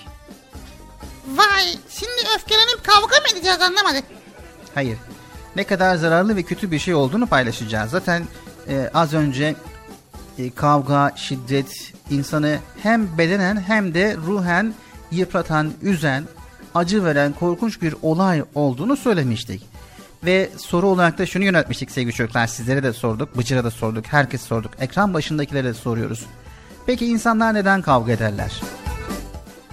Vay 1.27 1.63
şimdi 1.89 2.21
öfkelenip 2.35 2.83
kavga 2.83 3.15
mı 3.15 3.27
edeceğiz 3.33 3.61
anlamadık. 3.61 4.03
Hayır. 4.75 4.97
Ne 5.55 5.63
kadar 5.63 5.95
zararlı 5.95 6.35
ve 6.35 6.43
kötü 6.43 6.71
bir 6.71 6.79
şey 6.79 6.93
olduğunu 6.93 7.27
paylaşacağız. 7.27 7.91
Zaten 7.91 8.23
e, 8.67 8.89
az 8.93 9.13
önce 9.13 9.55
e, 10.37 10.49
kavga, 10.49 11.11
şiddet 11.15 11.93
insanı 12.09 12.59
hem 12.83 13.17
bedenen 13.17 13.61
hem 13.61 13.93
de 13.93 14.17
ruhen 14.27 14.73
yıpratan, 15.11 15.71
üzen, 15.81 16.23
acı 16.75 17.03
veren 17.03 17.33
korkunç 17.33 17.81
bir 17.81 17.95
olay 18.01 18.43
olduğunu 18.55 18.97
söylemiştik. 18.97 19.74
Ve 20.25 20.49
soru 20.57 20.87
olarak 20.87 21.17
da 21.17 21.25
şunu 21.25 21.43
yöneltmiştik 21.43 21.91
sevgili 21.91 22.13
çocuklar. 22.13 22.47
Sizlere 22.47 22.83
de 22.83 22.93
sorduk, 22.93 23.37
Bıcır'a 23.37 23.63
da 23.63 23.71
sorduk, 23.71 24.05
herkes 24.07 24.41
sorduk. 24.41 24.71
Ekran 24.79 25.13
başındakilere 25.13 25.67
de 25.67 25.73
soruyoruz. 25.73 26.25
Peki 26.85 27.05
insanlar 27.05 27.53
neden 27.53 27.81
kavga 27.81 28.11
ederler? 28.11 28.61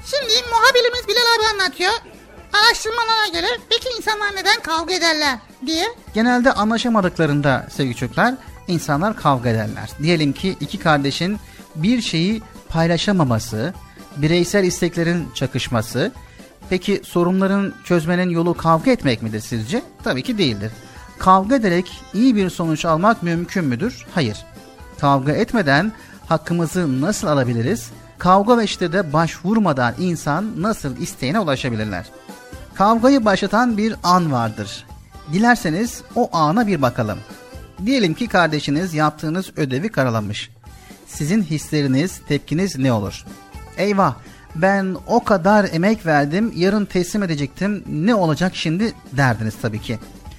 Şimdi 0.04 0.32
muhabirimiz 0.50 1.08
Bilal 1.08 1.36
abi 1.36 1.54
anlatıyor. 1.54 1.92
Araştırmalara 2.52 3.28
göre 3.32 3.46
peki 3.70 3.88
insanlar 3.96 4.36
neden 4.36 4.60
kavga 4.62 4.94
ederler 4.94 5.38
diye. 5.66 5.86
Genelde 6.14 6.52
anlaşamadıklarında 6.52 7.66
sevgili 7.70 7.96
çocuklar 7.96 8.34
insanlar 8.68 9.16
kavga 9.16 9.48
ederler. 9.48 9.90
Diyelim 10.02 10.32
ki 10.32 10.56
iki 10.60 10.78
kardeşin 10.78 11.38
bir 11.74 12.02
şeyi 12.02 12.42
paylaşamaması, 12.68 13.74
bireysel 14.16 14.64
isteklerin 14.64 15.28
çakışması. 15.34 16.12
Peki 16.72 17.00
sorunların 17.04 17.74
çözmenin 17.84 18.30
yolu 18.30 18.54
kavga 18.54 18.90
etmek 18.90 19.22
midir 19.22 19.40
sizce? 19.40 19.82
Tabii 20.04 20.22
ki 20.22 20.38
değildir. 20.38 20.72
Kavga 21.18 21.56
ederek 21.56 22.02
iyi 22.14 22.36
bir 22.36 22.50
sonuç 22.50 22.84
almak 22.84 23.22
mümkün 23.22 23.64
müdür? 23.64 24.06
Hayır. 24.14 24.44
Kavga 25.00 25.32
etmeden 25.32 25.92
hakkımızı 26.26 27.00
nasıl 27.00 27.26
alabiliriz? 27.28 27.90
Kavga 28.18 28.58
ve 28.58 28.66
şiddete 28.66 29.12
başvurmadan 29.12 29.94
insan 29.98 30.62
nasıl 30.62 30.96
isteğine 30.96 31.40
ulaşabilirler? 31.40 32.06
Kavgayı 32.74 33.24
başlatan 33.24 33.76
bir 33.76 33.94
an 34.02 34.32
vardır. 34.32 34.86
Dilerseniz 35.32 36.02
o 36.14 36.36
ana 36.36 36.66
bir 36.66 36.82
bakalım. 36.82 37.18
Diyelim 37.86 38.14
ki 38.14 38.26
kardeşiniz 38.28 38.94
yaptığınız 38.94 39.52
ödevi 39.56 39.88
karalamış. 39.88 40.50
Sizin 41.06 41.42
hisleriniz, 41.42 42.20
tepkiniz 42.28 42.78
ne 42.78 42.92
olur? 42.92 43.24
Eyvah 43.76 44.14
ben 44.54 44.96
o 45.06 45.24
kadar 45.24 45.68
emek 45.72 46.06
verdim 46.06 46.52
yarın 46.56 46.84
teslim 46.84 47.22
edecektim 47.22 47.84
ne 47.86 48.14
olacak 48.14 48.52
şimdi 48.56 48.92
derdiniz 49.12 49.54
tabii 49.62 49.80
ki. 49.80 49.98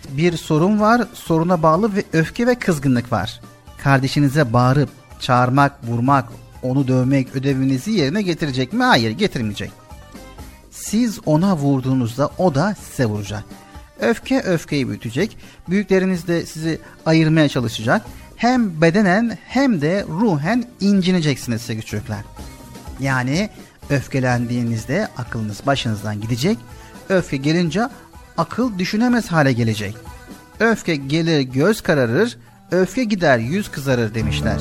Bir 0.10 0.38
sorun 0.38 0.80
var 0.80 1.08
soruna 1.14 1.64
bağlı 1.64 1.96
ve 1.96 2.04
öfke 2.14 2.48
ve 2.48 2.56
kızgınlık 2.56 3.12
var. 3.12 3.42
Kardeşinize 3.78 4.54
bağırıp 4.54 4.90
çağırmak, 5.20 5.84
vurmak, 5.84 6.26
onu 6.64 6.88
dövmek 6.88 7.36
ödevinizi 7.36 7.92
yerine 7.92 8.22
getirecek 8.22 8.74
mi? 8.74 8.84
Hayır 8.84 9.12
getirmeyecek. 9.12 9.72
Siz 10.72 11.20
ona 11.26 11.58
vurduğunuzda 11.58 12.30
o 12.38 12.56
da 12.56 12.76
size 12.76 13.06
vuracak. 13.06 13.44
Öfke 14.00 14.40
öfkeyi 14.40 14.88
büyütecek. 14.88 15.38
Büyükleriniz 15.70 16.28
de 16.28 16.46
sizi 16.46 16.80
ayırmaya 17.06 17.50
çalışacak. 17.50 18.02
Hem 18.36 18.82
bedenen 18.82 19.38
hem 19.48 19.82
de 19.82 20.06
ruhen 20.10 20.66
incineceksiniz 20.80 21.62
sevgili 21.62 21.86
çocuklar. 21.86 22.20
Yani 23.00 23.50
öfkelendiğinizde 23.90 25.08
aklınız 25.18 25.62
başınızdan 25.66 26.22
gidecek. 26.22 26.58
Öfke 27.10 27.38
gelince 27.38 27.82
akıl 28.38 28.80
düşünemez 28.80 29.28
hale 29.32 29.54
gelecek. 29.54 29.96
Öfke 30.60 30.96
gelir 30.96 31.42
göz 31.42 31.82
kararır, 31.82 32.38
öfke 32.72 33.04
gider 33.04 33.38
yüz 33.38 33.72
kızarır 33.72 34.16
demişler. 34.16 34.60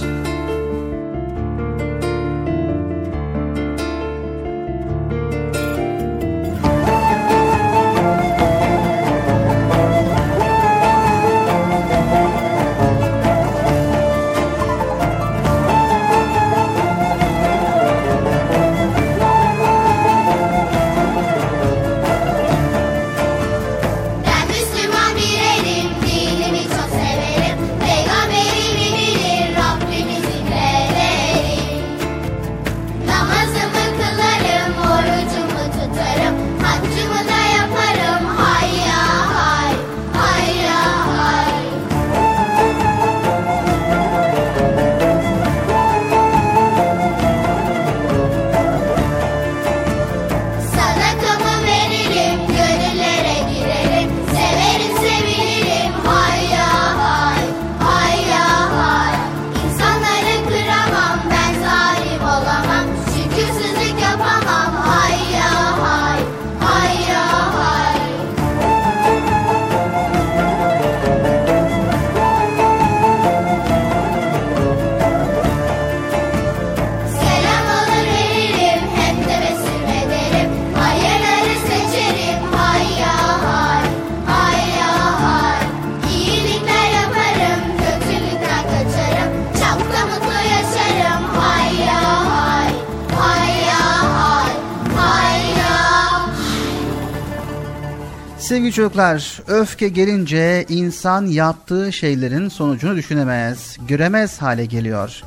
Sevgili 98.62 98.74
çocuklar, 98.76 99.42
öfke 99.46 99.88
gelince 99.88 100.66
insan 100.68 101.26
yaptığı 101.26 101.92
şeylerin 101.92 102.48
sonucunu 102.48 102.96
düşünemez, 102.96 103.76
göremez 103.88 104.42
hale 104.42 104.64
geliyor. 104.64 105.22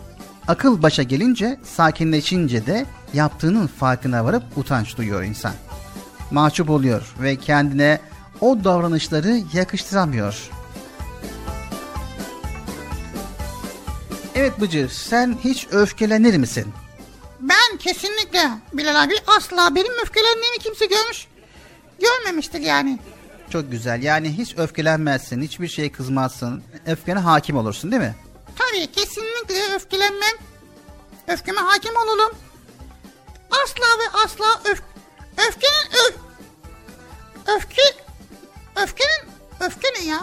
Akıl 0.47 0.81
başa 0.81 1.03
gelince, 1.03 1.59
sakinleşince 1.63 2.65
de 2.65 2.85
yaptığının 3.13 3.67
farkına 3.67 4.25
varıp 4.25 4.43
utanç 4.55 4.97
duyuyor 4.97 5.23
insan. 5.23 5.53
Mahcup 6.31 6.69
oluyor 6.69 7.15
ve 7.21 7.35
kendine 7.35 7.99
o 8.41 8.63
davranışları 8.63 9.41
yakıştıramıyor. 9.53 10.49
Evet 14.35 14.61
Bıcır, 14.61 14.89
sen 14.89 15.37
hiç 15.43 15.67
öfkelenir 15.71 16.37
misin? 16.37 16.65
Ben 17.41 17.77
kesinlikle 17.79 18.49
Bilal 18.73 19.03
abi 19.03 19.13
asla 19.37 19.75
benim 19.75 19.93
öfkelendiğimi 20.03 20.57
kimse 20.59 20.85
görmüş. 20.85 21.27
Görmemiştir 21.99 22.59
yani. 22.59 22.99
Çok 23.49 23.71
güzel. 23.71 24.03
Yani 24.03 24.37
hiç 24.37 24.57
öfkelenmezsin, 24.57 25.41
hiçbir 25.41 25.67
şeye 25.67 25.91
kızmazsın. 25.91 26.63
Öfkene 26.85 27.19
hakim 27.19 27.57
olursun 27.57 27.91
değil 27.91 28.01
mi? 28.01 28.15
Tabii 28.59 28.91
kesinlikle 28.91 29.75
öfkelenmem. 29.75 30.33
Öfkeme 31.27 31.61
hakim 31.61 31.95
olalım. 31.95 32.31
Asla 33.51 33.83
ve 33.99 34.17
asla 34.25 34.71
öf 34.71 34.81
öfkenin 35.47 35.91
öf 36.07 36.15
öfke 37.55 37.81
öfkenin 38.75 39.31
öfke 39.59 39.87
ne 39.99 40.05
ya? 40.05 40.17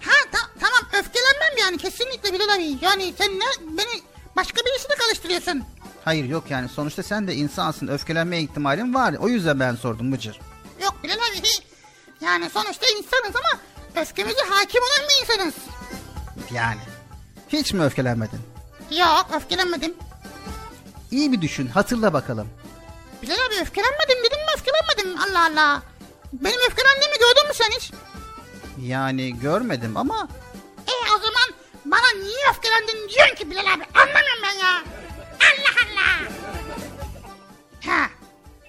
Ha 0.00 0.12
ta- 0.32 0.50
tamam 0.60 0.80
öfkelenmem 0.92 1.58
yani 1.60 1.78
kesinlikle 1.78 2.32
Bilal 2.32 2.54
abi. 2.54 2.78
Yani 2.82 3.14
sen 3.18 3.30
ne 3.38 3.44
beni 3.78 4.02
başka 4.36 4.56
birisiyle 4.64 4.94
karıştırıyorsun. 4.94 5.62
Hayır 6.04 6.24
yok 6.24 6.44
yani 6.50 6.68
sonuçta 6.68 7.02
sen 7.02 7.28
de 7.28 7.34
insansın. 7.34 7.86
Öfkelenme 7.86 8.40
ihtimalin 8.40 8.94
var. 8.94 9.14
O 9.20 9.28
yüzden 9.28 9.60
ben 9.60 9.74
sordum 9.74 10.12
Bıcır. 10.12 10.40
Yok 10.82 10.94
Bilal 11.04 11.14
abi. 11.14 11.42
Yani 12.20 12.50
sonuçta 12.50 12.86
insanız 12.86 13.36
ama 13.36 13.60
öfkemize 14.02 14.42
hakim 14.48 14.82
olan 14.82 15.08
bir 15.08 15.20
insanız. 15.22 15.54
Yani. 16.52 16.80
Hiç 17.48 17.72
mi 17.72 17.84
öfkelenmedin? 17.84 18.40
Yok 18.90 19.26
öfkelenmedim. 19.36 19.94
İyi 21.10 21.32
bir 21.32 21.40
düşün. 21.40 21.66
Hatırla 21.68 22.12
bakalım. 22.12 22.48
Bilal 23.22 23.34
abi 23.34 23.54
öfkelenmedim 23.60 24.18
dedim 24.24 24.38
mi 24.38 24.46
öfkelenmedim 24.56 25.20
Allah 25.20 25.44
Allah. 25.44 25.82
Benim 26.32 26.60
öfkelendiğimi 26.68 27.18
gördün 27.18 27.48
mü 27.48 27.54
sen 27.54 27.70
hiç? 27.70 27.92
Yani 28.82 29.40
görmedim 29.40 29.96
ama 29.96 30.28
E 30.88 30.92
o 31.16 31.18
zaman 31.18 31.50
bana 31.84 32.22
niye 32.22 32.38
öfkelendin 32.50 33.08
diyorsun 33.08 33.34
ki 33.34 33.50
Bilal 33.50 33.60
abi 33.74 33.84
anlamıyorum 33.94 34.42
ben 34.42 34.58
ya. 34.66 34.82
Allah 35.40 35.74
Allah. 35.86 36.30
Ha 37.86 38.08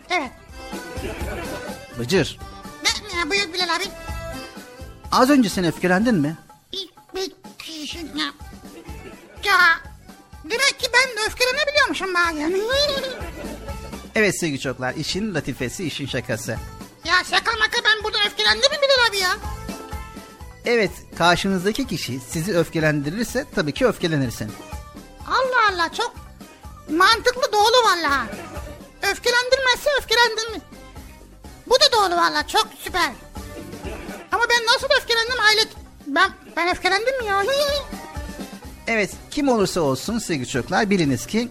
evet. 0.10 0.32
Bıcır. 2.00 2.40
Buyur 3.30 3.54
Bilal 3.54 3.76
abi. 3.76 3.84
Az 5.12 5.30
önce 5.30 5.50
sen 5.50 5.66
öfkelendin 5.66 6.16
mi? 6.16 6.38
Ya. 9.44 9.58
Demek 10.44 10.80
ki 10.80 10.88
ben 10.94 11.26
öfkelenebiliyormuşum 11.28 12.14
bazen. 12.14 12.54
Evet 14.16 14.40
sevgili 14.40 14.60
çocuklar 14.60 14.94
işin 14.94 15.36
latifesi 15.36 15.84
işin 15.88 16.08
şakası. 16.08 16.52
ya 17.06 17.14
şaka 17.30 17.52
maka 17.52 17.78
ben 17.86 18.04
buradan 18.04 18.22
öfkelendim 18.28 18.72
mi 18.72 18.78
Bilal 18.82 19.10
abi 19.10 19.18
ya? 19.18 19.38
Evet 20.66 20.92
karşınızdaki 21.18 21.88
kişi 21.88 22.20
sizi 22.30 22.58
öfkelendirirse 22.58 23.46
tabii 23.56 23.72
ki 23.74 23.88
öfkelenirsin. 23.88 24.52
Allah 25.28 25.72
Allah 25.72 25.94
çok 25.94 26.14
mantıklı 26.90 27.52
doğru 27.54 27.86
valla. 27.86 28.26
Öfkelendirmezse 29.12 29.90
öfkelendirme. 30.00 30.58
Bu 31.70 31.74
da 31.74 31.92
doğru 31.94 32.18
valla 32.18 32.48
çok 32.48 32.68
süper. 32.80 33.12
Ama 34.32 34.44
ben 34.50 34.66
nasıl 34.76 34.88
öfkelendim 35.00 35.40
aile... 35.48 35.62
Ben, 36.08 36.32
ben 36.58 36.72
öfkelendim 36.72 37.18
mi 37.18 37.26
ya? 37.26 37.44
Evet 38.88 39.12
kim 39.32 39.50
olursa 39.50 39.82
olsun 39.82 40.20
sevgili 40.20 40.48
çocuklar 40.48 40.90
biliniz 40.90 41.26
ki 41.26 41.50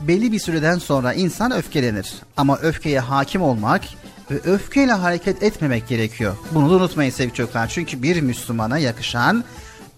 belli 0.00 0.32
bir 0.32 0.38
süreden 0.38 0.78
sonra 0.78 1.12
insan 1.12 1.52
öfkelenir. 1.52 2.14
Ama 2.36 2.58
öfkeye 2.58 3.00
hakim 3.00 3.42
olmak 3.42 3.82
ve 4.30 4.40
öfkeyle 4.50 4.92
hareket 4.92 5.42
etmemek 5.42 5.88
gerekiyor. 5.88 6.36
Bunu 6.50 6.70
da 6.70 6.74
unutmayın 6.74 7.10
sevgili 7.10 7.34
çocuklar. 7.34 7.68
Çünkü 7.68 8.02
bir 8.02 8.20
Müslümana 8.20 8.78
yakışan 8.78 9.44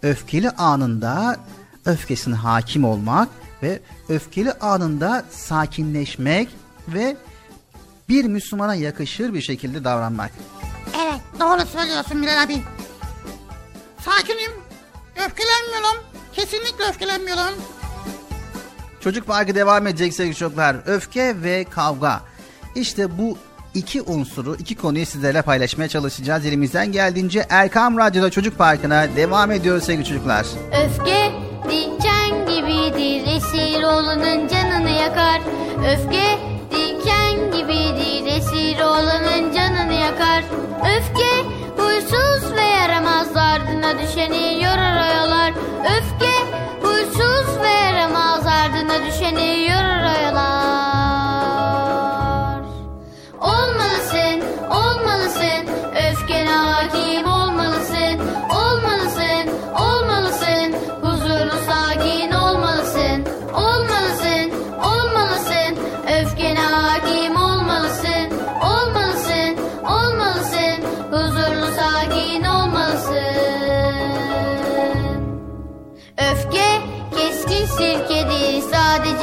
öfkeli 0.03 0.51
anında 0.51 1.37
öfkesine 1.87 2.35
hakim 2.35 2.85
olmak 2.85 3.29
ve 3.62 3.81
öfkeli 4.09 4.53
anında 4.53 5.25
sakinleşmek 5.31 6.49
ve 6.89 7.17
bir 8.09 8.25
Müslümana 8.25 8.75
yakışır 8.75 9.35
bir 9.35 9.41
şekilde 9.41 9.85
davranmak. 9.85 10.31
Evet 10.97 11.21
doğru 11.41 11.67
söylüyorsun 11.67 12.23
Bilal 12.23 12.43
abi. 12.43 12.63
Sakinim. 14.05 14.51
Öfkelenmiyorum. 15.27 16.05
Kesinlikle 16.33 16.85
öfkelenmiyorum. 16.89 17.55
Çocuk 19.01 19.27
Parkı 19.27 19.55
devam 19.55 19.87
edecek 19.87 20.15
sevgili 20.15 20.35
çocuklar. 20.35 20.77
Öfke 20.87 21.43
ve 21.43 21.65
kavga. 21.71 22.21
İşte 22.75 23.19
bu 23.19 23.39
iki 23.75 24.03
unsuru, 24.03 24.57
iki 24.59 24.75
konuyu 24.75 25.07
sizlerle 25.07 25.43
paylaşmaya 25.43 25.89
çalışacağız. 25.89 26.47
Elimizden 26.47 26.93
geldiğince 26.93 27.47
Erkam 27.51 27.99
Radyo'da 27.99 28.31
Çocuk 28.31 28.59
Parkı'na 28.59 29.17
devam 29.17 29.51
ediyoruz 29.51 29.85
sevgili 29.85 30.05
çocuklar. 30.05 30.47
Öfke 30.85 31.33
diken 31.65 32.47
gibidir 32.47 33.37
esir 33.37 33.83
olanın 33.83 34.49
canını 34.49 34.91
yakar. 34.91 35.41
Öfke 35.79 36.56
diken 37.37 37.51
gibidir 37.53 38.26
esir 38.37 38.80
olanın 38.80 39.55
canını 39.55 39.93
yakar. 39.93 40.45
Öfke 40.97 41.45
huysuz 41.76 42.57
ve 42.57 42.62
yaramaz 42.62 43.37
ardına 43.37 43.99
düşeni 43.99 44.64
yorar 44.64 44.97
oyalar. 45.03 45.53
Öfke 45.80 46.32
huysuz 46.82 47.61
ve 47.62 47.68
yaramaz 47.68 48.47
ardına 48.47 49.07
düşeni 49.07 49.68
yorar 49.70 50.16
oyalar. 50.16 50.47
Olmalısın, 53.41 54.43
olmalısın, 54.70 55.66
öfkene 56.11 56.51
hakim 56.51 57.26
olmalısın, 57.26 57.36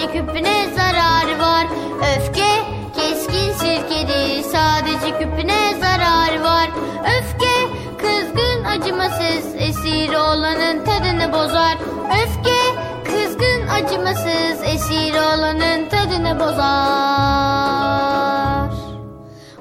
sadece 0.03 0.19
küpüne 0.19 0.65
zararı 0.75 1.39
var. 1.39 1.67
Öfke 2.15 2.49
keskin 2.95 3.53
sirkedir 3.53 4.43
sadece 4.43 5.19
küpüne 5.19 5.75
zararı 5.79 6.43
var. 6.43 6.69
Öfke 7.03 7.69
kızgın 7.97 8.63
acımasız 8.63 9.55
esir 9.55 10.13
olanın 10.13 10.85
tadını 10.85 11.33
bozar. 11.33 11.77
Öfke 12.21 12.59
kızgın 13.05 13.67
acımasız 13.67 14.63
esir 14.63 15.13
olanın 15.13 15.89
tadını 15.89 16.39
bozar. 16.39 17.53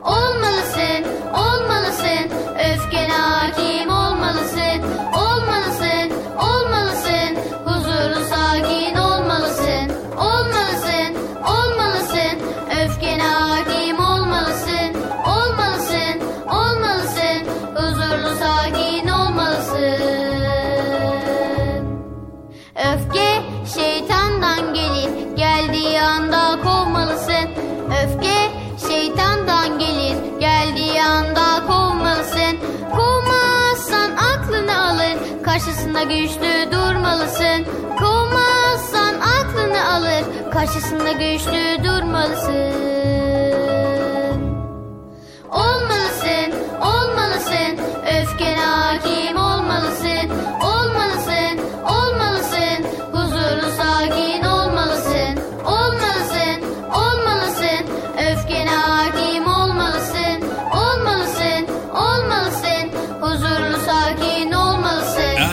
Olmalısın, 0.04 1.04
olmalısın, 1.34 2.30
öfkene 2.58 3.12
hakim 3.12 3.90
olmalısın, 3.90 4.82
karşısında 35.52 36.02
güçlü 36.02 36.72
durmalısın. 36.72 37.66
Kovmazsan 37.98 39.14
aklını 39.20 39.92
alır, 39.94 40.50
karşısında 40.52 41.12
güçlü 41.12 41.84
durmalısın. 41.84 42.72
Olmalısın, 45.50 46.52
olmalısın, 46.80 47.78
öfkene 48.06 48.64
hakim 48.64 49.36
olmalısın. 49.36 50.01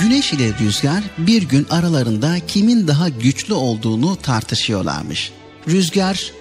Güneş 0.00 0.32
ile 0.32 0.58
Rüzgar 0.58 1.04
bir 1.18 1.42
gün 1.42 1.66
aralarında 1.70 2.46
kimin 2.46 2.88
daha 2.88 3.08
güçlü 3.08 3.54
olduğunu 3.54 4.16
tartışıyorlarmış. 4.16 5.32
Rüzgar 5.68 6.32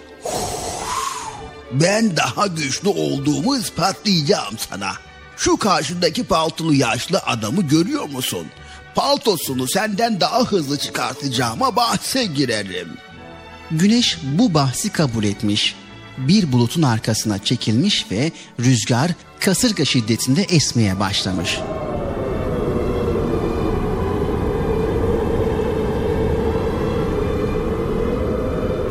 ben 1.71 2.17
daha 2.17 2.47
güçlü 2.47 2.89
olduğumu 2.89 3.57
ispatlayacağım 3.57 4.57
sana. 4.69 4.91
Şu 5.37 5.57
karşındaki 5.57 6.23
paltolu 6.23 6.73
yaşlı 6.73 7.19
adamı 7.19 7.61
görüyor 7.61 8.09
musun? 8.09 8.47
Paltosunu 8.95 9.67
senden 9.67 10.21
daha 10.21 10.39
hızlı 10.43 10.77
çıkartacağıma 10.77 11.75
bahse 11.75 12.25
girerim. 12.25 12.89
Güneş 13.71 14.17
bu 14.23 14.53
bahsi 14.53 14.89
kabul 14.89 15.23
etmiş. 15.23 15.75
Bir 16.17 16.51
bulutun 16.51 16.81
arkasına 16.81 17.43
çekilmiş 17.43 18.05
ve 18.11 18.31
rüzgar 18.59 19.11
kasırga 19.39 19.85
şiddetinde 19.85 20.43
esmeye 20.43 20.99
başlamış. 20.99 21.59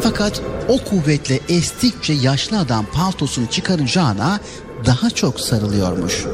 Fakat 0.09 0.43
o 0.69 0.85
kuvvetle 0.85 1.41
estikçe 1.49 2.13
yaşlı 2.13 2.59
adam 2.59 2.87
paltosunu 2.93 3.47
çıkaracağına 3.47 4.41
daha 4.87 5.11
çok 5.11 5.41
sarılıyormuş. 5.41 6.25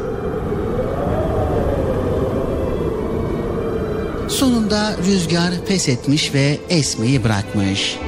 Sonunda 4.29 4.97
rüzgar 5.07 5.65
pes 5.69 5.89
etmiş 5.89 6.35
ve 6.35 6.61
esmeyi 6.69 7.25
bırakmış. 7.25 7.99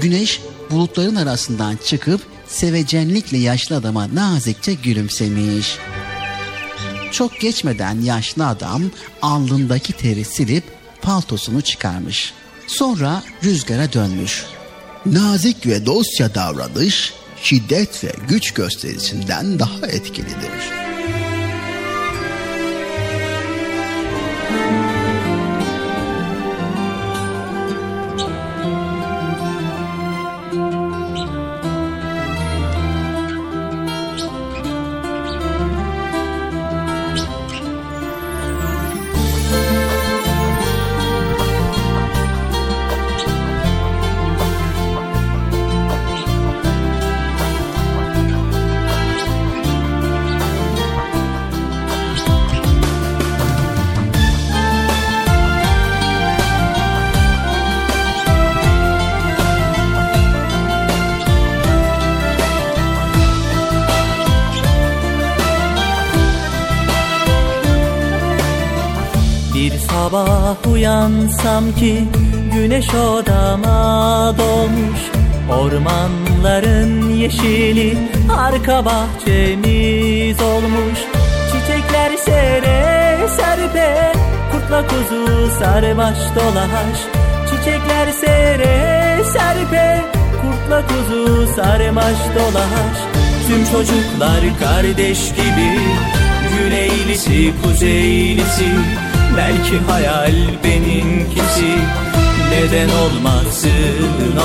Güneş 0.00 0.40
bulutların 0.70 1.16
arasından 1.16 1.76
çıkıp 1.84 2.20
sevecenlikle 2.46 3.38
yaşlı 3.38 3.76
adama 3.76 4.14
nazikçe 4.14 4.74
gülümsemiş. 4.74 5.78
Çok 7.12 7.40
geçmeden 7.40 8.00
yaşlı 8.00 8.46
adam 8.46 8.82
alnındaki 9.22 9.92
teri 9.92 10.24
silip 10.24 10.77
paltosunu 11.02 11.60
çıkarmış. 11.60 12.32
Sonra 12.66 13.22
rüzgara 13.44 13.92
dönmüş. 13.92 14.44
Nazik 15.06 15.66
ve 15.66 15.86
dostça 15.86 16.34
davranış 16.34 17.14
şiddet 17.42 18.04
ve 18.04 18.12
güç 18.28 18.54
gösterisinden 18.54 19.58
daha 19.58 19.86
etkilidir. 19.86 20.87
Uyansam 71.28 71.74
ki 71.74 72.04
güneş 72.54 72.94
odama 72.94 74.34
doğmuş 74.38 75.00
Ormanların 75.50 77.14
yeşili 77.14 77.98
arka 78.38 78.84
bahçemiz 78.84 80.42
olmuş. 80.42 80.98
Çiçekler 81.52 82.16
sere 82.16 83.18
serpe 83.28 84.12
kurtla 84.52 84.82
kuzu 84.86 85.50
sarmaş 85.58 86.18
dolaş. 86.36 86.98
Çiçekler 87.50 88.12
sere 88.12 89.24
serpe 89.32 90.02
kurtla 90.42 90.82
kuzu 90.86 91.46
sarmaş 91.56 92.18
dolaş. 92.34 92.98
Tüm 93.48 93.64
çocuklar 93.64 94.58
kardeş 94.60 95.28
gibi 95.28 95.80
Güneylisi 96.58 97.52
kuzeylisi 97.62 98.68
Belki 99.38 99.78
hayal 99.78 100.34
benimkisi. 100.64 101.72
Neden 102.50 102.88
olmasın? 102.88 104.38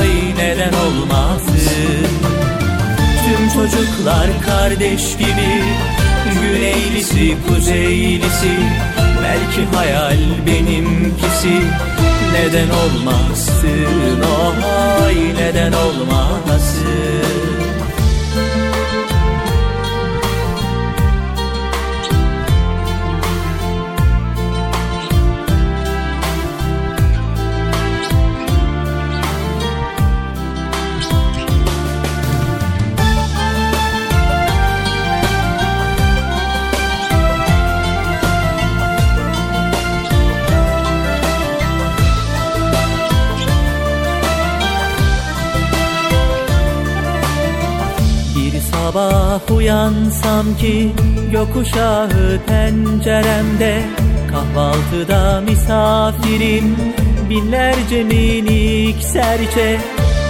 Oy 0.00 0.08
neden 0.38 0.72
olmasın? 0.72 2.06
Tüm 3.24 3.48
çocuklar 3.48 4.28
kardeş 4.46 5.16
gibi. 5.16 5.62
Güneylisi 6.42 7.36
kuzeylisi. 7.48 8.52
Belki 9.22 9.76
hayal 9.76 10.18
benimkisi. 10.46 11.62
Neden 12.32 12.68
olmasın? 12.68 14.22
Oy 15.04 15.14
neden 15.38 15.72
olmasın 15.72 16.31
uyansam 50.22 50.56
ki 50.56 50.92
gökkuşağı 51.32 52.08
penceremde 52.46 53.82
Kahvaltıda 54.30 55.40
misafirim 55.40 56.76
binlerce 57.30 58.04
minik 58.04 59.02
serçe. 59.02 59.78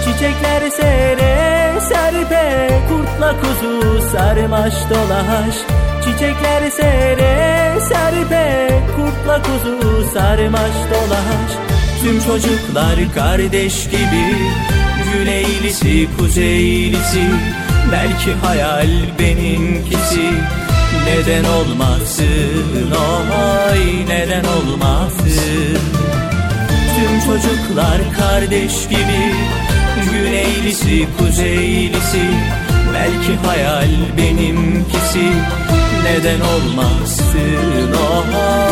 Çiçekler 0.03 0.69
sere 0.69 1.79
serpe 1.79 2.69
kurtla 2.89 3.35
kuzu 3.41 4.01
sarmaş 4.11 4.73
dolaş. 4.89 5.55
Çiçekler 6.03 6.69
sere 6.71 7.79
serpe 7.79 8.69
kurtla 8.95 9.41
kuzu 9.41 10.03
sarmaş 10.13 10.75
dolaş. 10.91 11.51
Tüm 12.01 12.19
çocuklar 12.19 13.13
kardeş 13.15 13.89
gibi 13.89 14.35
Güneylisi 15.13 16.07
kuzeylisi 16.17 17.23
Belki 17.93 18.33
hayal 18.33 18.89
benimkisi. 19.19 20.29
Neden 21.05 21.43
olmasın? 21.43 22.91
Oy 22.91 24.07
neden 24.07 24.43
olmasın? 24.43 25.79
Tüm 26.95 27.19
çocuklar 27.25 28.01
kardeş 28.19 28.87
gibi. 28.89 29.33
Güneylisi 30.11 31.07
kuzeylisi. 31.17 32.21
Belki 32.93 33.47
hayal 33.47 33.91
benimkisi. 34.17 35.27
Neden 36.03 36.39
olmasın? 36.39 37.93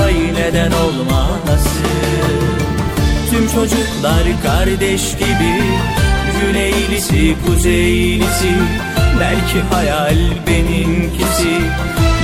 Oy 0.04 0.14
neden 0.34 0.72
olmasın? 0.72 1.86
Tüm 3.32 3.48
çocuklar 3.48 4.24
kardeş 4.44 5.12
gibi. 5.12 5.64
Güneylisi 6.42 7.36
kuzeylisi 7.46 8.52
Belki 9.20 9.62
hayal 9.62 10.18
benimkisi 10.48 11.62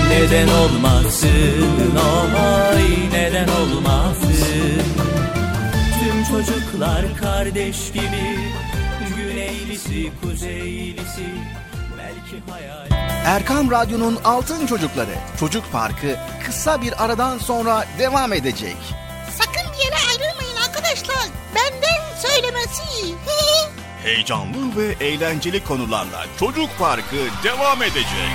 Neden 0.09 0.47
olmasın 0.47 1.95
oy 1.95 3.11
neden 3.13 3.47
olmasın 3.47 4.81
Tüm 5.99 6.23
çocuklar 6.23 7.05
kardeş 7.21 7.91
gibi 7.91 8.39
Güneylisi 9.17 10.11
kuzeylisi 10.21 11.25
Belki 11.97 12.51
hayal 12.51 12.88
Erkam 13.25 13.71
Radyo'nun 13.71 14.19
Altın 14.23 14.67
Çocukları 14.67 15.15
Çocuk 15.39 15.71
Parkı 15.71 16.15
kısa 16.45 16.81
bir 16.81 17.03
aradan 17.05 17.38
sonra 17.38 17.85
devam 17.99 18.33
edecek. 18.33 18.77
Sakın 19.38 19.73
bir 19.73 19.85
yere 19.85 19.95
ayrılmayın 20.09 20.55
arkadaşlar. 20.67 21.27
Benden 21.55 22.19
söylemesi. 22.21 22.83
heyecanlı 24.08 24.78
ve 24.78 25.05
eğlenceli 25.05 25.64
konularla 25.64 26.26
Çocuk 26.39 26.70
Parkı 26.80 27.16
devam 27.43 27.84
edecek. 27.84 28.30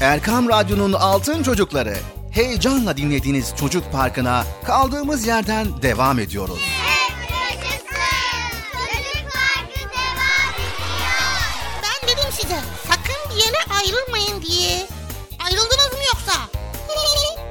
Erkam 0.00 0.48
Radyo'nun 0.48 0.92
Altın 0.92 1.42
Çocukları. 1.42 1.96
Heyecanla 2.32 2.96
dinlediğiniz 2.96 3.54
Çocuk 3.60 3.92
Parkı'na 3.92 4.44
kaldığımız 4.66 5.26
yerden 5.26 5.82
devam 5.82 6.18
ediyoruz. 6.18 6.60
Ben 11.82 12.08
dedim 12.08 12.32
size 12.32 12.58
sakın 12.88 13.30
bir 13.30 13.44
yere 13.44 13.58
ayrılmayın 13.78 14.42
diye. 14.42 14.89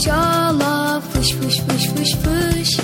Fırçala 0.00 1.00
fış 1.00 1.32
fış 1.32 1.60
fış 1.60 1.86
fış 1.86 2.14
fış. 2.14 2.78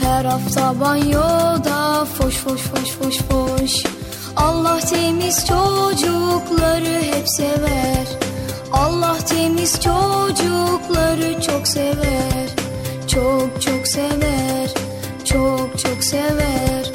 Her 0.00 0.24
hafta 0.24 0.80
banyoda 0.80 2.04
foş 2.04 2.34
foş 2.34 2.60
foş 2.60 2.90
foş 2.90 3.18
foş. 3.18 3.84
Allah 4.36 4.80
temiz 4.80 5.46
çocukları 5.46 7.02
hep 7.02 7.28
sever. 7.28 8.06
Allah 8.72 9.16
temiz 9.28 9.72
çocukları 9.72 11.40
çok 11.40 11.68
sever. 11.68 12.48
Çok 13.06 13.62
çok 13.62 13.86
sever. 13.86 14.74
Çok 15.24 15.78
çok 15.78 16.04
sever 16.04 16.89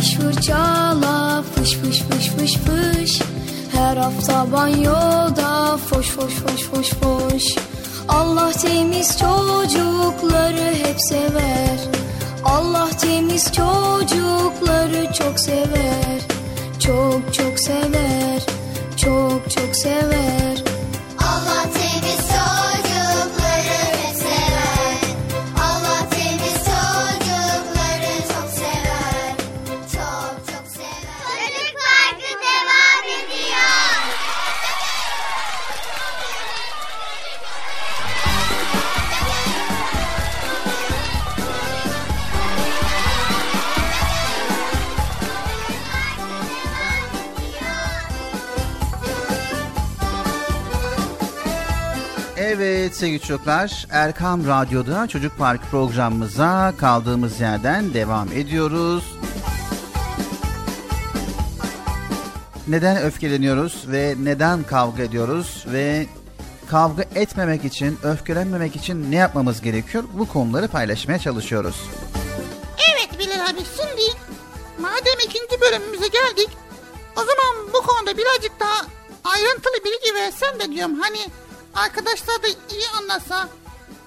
diş 0.00 0.14
fırçala 0.14 1.42
fış 1.54 1.74
fış 1.74 2.02
fış 2.02 2.28
fış 2.28 2.54
fış. 2.54 3.22
Her 3.72 3.96
hafta 3.96 4.52
banyoda 4.52 5.76
foş 5.76 6.10
foş 6.10 6.34
foş 6.34 6.62
foş 6.62 6.90
foş. 6.90 7.44
Allah 8.08 8.52
temiz 8.52 9.18
çocukları 9.18 10.74
hep 10.74 10.96
sever. 10.98 11.78
Allah 12.44 12.88
temiz 13.00 13.44
çocukları 13.44 15.12
çok 15.12 15.40
sever. 15.40 16.20
Çok 16.78 17.34
çok 17.34 17.58
sever 17.60 18.40
Çok 18.96 19.50
çok 19.50 19.76
sever 19.76 20.59
sevgili 53.00 53.20
çocuklar, 53.20 53.86
Erkam 53.90 54.46
Radyo'da 54.46 55.06
Çocuk 55.06 55.38
Park 55.38 55.60
programımıza 55.70 56.74
kaldığımız 56.78 57.40
yerden 57.40 57.94
devam 57.94 58.32
ediyoruz. 58.32 59.04
Neden 62.68 63.02
öfkeleniyoruz 63.02 63.84
ve 63.86 64.14
neden 64.22 64.62
kavga 64.62 65.02
ediyoruz 65.02 65.64
ve 65.66 66.06
kavga 66.70 67.02
etmemek 67.14 67.64
için, 67.64 67.98
öfkelenmemek 68.02 68.76
için 68.76 69.10
ne 69.10 69.16
yapmamız 69.16 69.60
gerekiyor? 69.60 70.04
Bu 70.12 70.28
konuları 70.28 70.68
paylaşmaya 70.68 71.18
çalışıyoruz. 71.18 71.76
Evet 72.92 73.18
Bilal 73.18 73.50
abi 73.50 73.60
şimdi 73.76 74.16
madem 74.78 75.18
ikinci 75.24 75.60
bölümümüze 75.60 76.08
geldik 76.08 76.48
o 77.16 77.20
zaman 77.20 77.72
bu 77.72 77.82
konuda 77.86 78.16
birazcık 78.16 78.60
daha 78.60 78.86
ayrıntılı 79.24 79.84
bilgi 79.84 80.14
versen 80.14 80.60
de 80.60 80.72
diyorum 80.72 81.00
hani 81.00 81.18
arkadaşlar 81.74 82.42
da 82.42 82.46
iyi 82.48 82.84
anlasa 83.00 83.48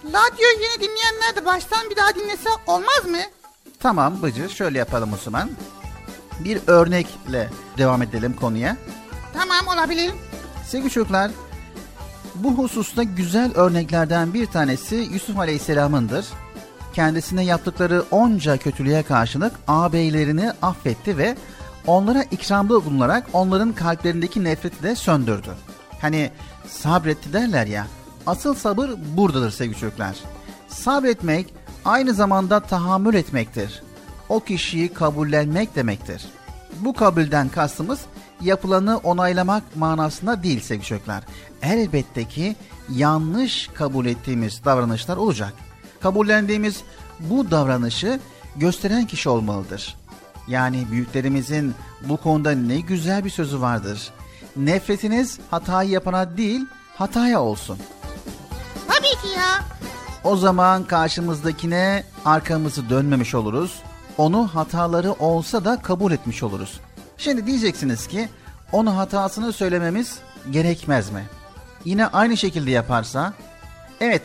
radyoyu 0.05 0.61
yeni 0.61 0.79
dinleyenler 0.79 1.35
de 1.35 1.45
baştan 1.45 1.89
bir 1.89 1.95
daha 1.95 2.15
dinlese 2.15 2.49
olmaz 2.67 3.05
mı? 3.09 3.17
Tamam 3.79 4.21
Bıcı 4.21 4.49
şöyle 4.49 4.77
yapalım 4.77 5.13
o 5.13 5.17
zaman. 5.17 5.49
Bir 6.39 6.59
örnekle 6.67 7.49
devam 7.77 8.01
edelim 8.01 8.33
konuya. 8.33 8.77
Tamam 9.33 9.77
olabilir. 9.77 10.11
Sevgili 10.67 10.89
çocuklar, 10.91 11.31
bu 12.35 12.51
hususta 12.51 13.03
güzel 13.03 13.51
örneklerden 13.55 14.33
bir 14.33 14.45
tanesi 14.45 14.95
Yusuf 14.95 15.39
Aleyhisselam'ındır. 15.39 16.25
Kendisine 16.93 17.43
yaptıkları 17.43 18.03
onca 18.11 18.57
kötülüğe 18.57 19.03
karşılık 19.03 19.53
ağabeylerini 19.67 20.51
affetti 20.61 21.17
ve 21.17 21.37
onlara 21.87 22.23
ikramda 22.23 22.85
bulunarak 22.85 23.27
onların 23.33 23.73
kalplerindeki 23.73 24.43
nefreti 24.43 24.83
de 24.83 24.95
söndürdü. 24.95 25.49
Hani 26.01 26.31
sabretti 26.67 27.33
derler 27.33 27.67
ya, 27.67 27.87
asıl 28.27 28.53
sabır 28.53 28.89
buradadır 29.17 29.51
sevgili 29.51 29.79
çocuklar. 29.79 30.15
Sabretmek 30.67 31.53
aynı 31.85 32.13
zamanda 32.13 32.59
tahammül 32.59 33.13
etmektir. 33.13 33.83
O 34.29 34.39
kişiyi 34.39 34.93
kabullenmek 34.93 35.75
demektir. 35.75 36.25
Bu 36.79 36.93
kabulden 36.93 37.49
kastımız 37.49 37.99
yapılanı 38.41 38.97
onaylamak 38.97 39.75
manasında 39.75 40.43
değil 40.43 40.61
sevgili 40.61 40.85
çocuklar. 40.85 41.23
Elbette 41.61 42.27
ki 42.27 42.55
yanlış 42.89 43.69
kabul 43.73 44.05
ettiğimiz 44.05 44.65
davranışlar 44.65 45.17
olacak. 45.17 45.53
Kabullendiğimiz 46.01 46.81
bu 47.19 47.51
davranışı 47.51 48.19
gösteren 48.55 49.07
kişi 49.07 49.29
olmalıdır. 49.29 49.95
Yani 50.47 50.87
büyüklerimizin 50.91 51.73
bu 52.09 52.17
konuda 52.17 52.51
ne 52.51 52.79
güzel 52.79 53.25
bir 53.25 53.29
sözü 53.29 53.61
vardır. 53.61 54.11
Nefretiniz 54.55 55.39
hatayı 55.51 55.89
yapana 55.89 56.37
değil, 56.37 56.65
hataya 56.95 57.41
olsun. 57.41 57.77
Tabii 58.87 59.21
ki 59.21 59.37
ya. 59.37 59.63
O 60.23 60.37
zaman 60.37 60.83
karşımızdakine 60.83 62.03
arkamızı 62.25 62.89
dönmemiş 62.89 63.35
oluruz. 63.35 63.81
Onu 64.17 64.47
hataları 64.47 65.11
olsa 65.11 65.65
da 65.65 65.81
kabul 65.81 66.11
etmiş 66.11 66.43
oluruz. 66.43 66.79
Şimdi 67.17 67.47
diyeceksiniz 67.47 68.07
ki 68.07 68.29
onu 68.71 68.97
hatasını 68.97 69.53
söylememiz 69.53 70.19
gerekmez 70.51 71.11
mi? 71.11 71.23
Yine 71.85 72.07
aynı 72.07 72.37
şekilde 72.37 72.71
yaparsa 72.71 73.33
evet 74.01 74.23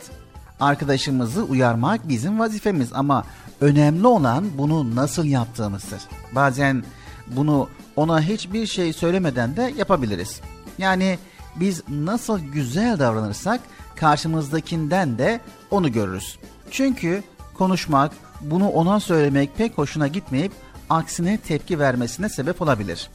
Arkadaşımızı 0.59 1.43
uyarmak 1.43 2.07
bizim 2.07 2.39
vazifemiz 2.39 2.93
ama 2.93 3.23
önemli 3.61 4.07
olan 4.07 4.45
bunu 4.57 4.95
nasıl 4.95 5.25
yaptığımızdır. 5.25 6.01
Bazen 6.35 6.83
bunu 7.31 7.69
ona 7.95 8.21
hiçbir 8.21 8.67
şey 8.67 8.93
söylemeden 8.93 9.55
de 9.55 9.73
yapabiliriz. 9.77 10.41
Yani 10.77 11.19
biz 11.55 11.83
nasıl 11.89 12.39
güzel 12.39 12.99
davranırsak 12.99 13.61
karşımızdakinden 13.95 15.17
de 15.17 15.39
onu 15.71 15.91
görürüz. 15.91 16.39
Çünkü 16.71 17.23
konuşmak, 17.57 18.11
bunu 18.41 18.69
ona 18.69 18.99
söylemek 18.99 19.57
pek 19.57 19.77
hoşuna 19.77 20.07
gitmeyip 20.07 20.51
aksine 20.89 21.37
tepki 21.37 21.79
vermesine 21.79 22.29
sebep 22.29 22.61
olabilir. 22.61 23.09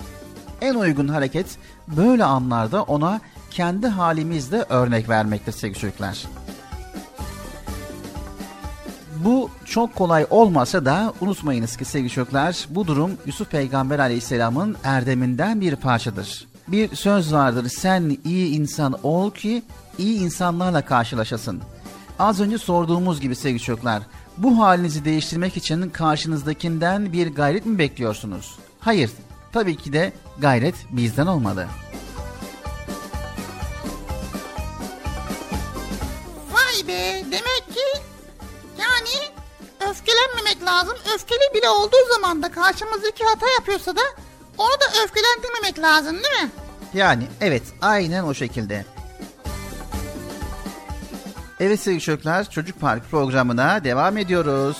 En 0.61 0.75
uygun 0.75 1.09
hareket 1.09 1.47
böyle 1.89 2.25
anlarda 2.25 2.83
ona 2.83 3.21
kendi 3.51 3.87
halimizde 3.87 4.67
örnek 4.69 5.09
vermektir 5.09 5.53
sevgili 5.53 5.79
çocuklar. 5.79 6.25
Bu 9.25 9.51
çok 9.64 9.95
kolay 9.95 10.27
olmasa 10.31 10.85
da 10.85 11.12
unutmayınız 11.20 11.77
ki 11.77 11.85
sevgili 11.85 12.11
çocuklar 12.11 12.66
bu 12.70 12.87
durum 12.87 13.11
Yusuf 13.27 13.51
Peygamber 13.51 13.99
aleyhisselamın 13.99 14.77
erdeminden 14.85 15.61
bir 15.61 15.77
parçadır. 15.77 16.47
Bir 16.68 16.97
söz 16.97 17.33
vardır 17.33 17.68
sen 17.68 18.18
iyi 18.25 18.49
insan 18.57 18.99
ol 19.03 19.31
ki 19.31 19.62
iyi 19.99 20.20
insanlarla 20.20 20.85
karşılaşasın. 20.85 21.62
Az 22.18 22.41
önce 22.41 22.59
sorduğumuz 22.59 23.20
gibi 23.20 23.37
sevgili 23.37 23.61
çocuklar 23.61 24.03
bu 24.39 24.59
halinizi 24.59 25.05
değiştirmek 25.05 25.57
için 25.57 25.91
karşınızdakinden 25.91 27.12
bir 27.12 27.35
gayret 27.35 27.66
mi 27.66 27.79
bekliyorsunuz? 27.79 28.59
Hayır 28.81 29.11
tabii 29.53 29.77
ki 29.77 29.93
de 29.93 30.12
gayret 30.39 30.75
bizden 30.91 31.27
olmalı. 31.27 31.66
Vay 36.53 36.89
be 36.89 37.22
demek 37.25 37.75
ki 37.75 38.14
yani 38.79 39.33
öfkelenmemek 39.91 40.62
lazım. 40.64 40.97
Öfkeli 41.14 41.55
bile 41.55 41.68
olduğu 41.68 42.12
zaman 42.12 42.43
da 42.43 42.53
karşımızdaki 42.53 43.25
hata 43.25 43.47
yapıyorsa 43.59 43.97
da 43.97 44.01
onu 44.59 44.72
da 44.72 45.05
öfkelendirmemek 45.05 45.79
lazım 45.79 46.16
değil 46.16 46.43
mi? 46.45 46.51
Yani 46.95 47.27
evet 47.41 47.62
aynen 47.81 48.25
o 48.25 48.35
şekilde. 48.35 48.85
Evet 51.61 51.81
sevgili 51.81 52.01
çocuklar 52.01 52.51
Çocuk 52.51 52.81
Park 52.81 53.11
programına 53.11 53.85
devam 53.85 54.16
ediyoruz. 54.16 54.77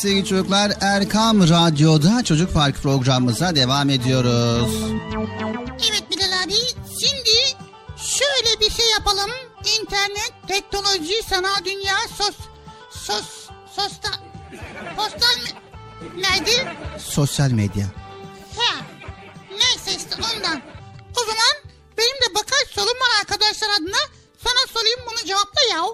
Sevgili 0.00 0.24
çocuklar 0.24 0.72
Erkam 0.80 1.48
Radyo'da 1.48 2.24
Çocuk 2.24 2.54
Park 2.54 2.76
programımıza 2.82 3.54
devam 3.54 3.90
ediyoruz. 3.90 4.70
Evet 5.90 6.04
Bilal 6.10 6.42
abi 6.44 6.54
şimdi 7.00 7.30
şöyle 7.96 8.60
bir 8.60 8.70
şey 8.70 8.90
yapalım. 8.90 9.30
İnternet, 9.80 10.32
teknoloji, 10.48 11.22
sanal 11.28 11.64
dünya, 11.64 11.96
sos, 12.18 12.36
sos, 12.90 13.48
sosta, 13.76 14.08
postal? 14.96 15.54
Neydi? 16.16 16.68
Sosyal 16.98 17.50
medya. 17.50 17.86
Ya. 25.70 25.84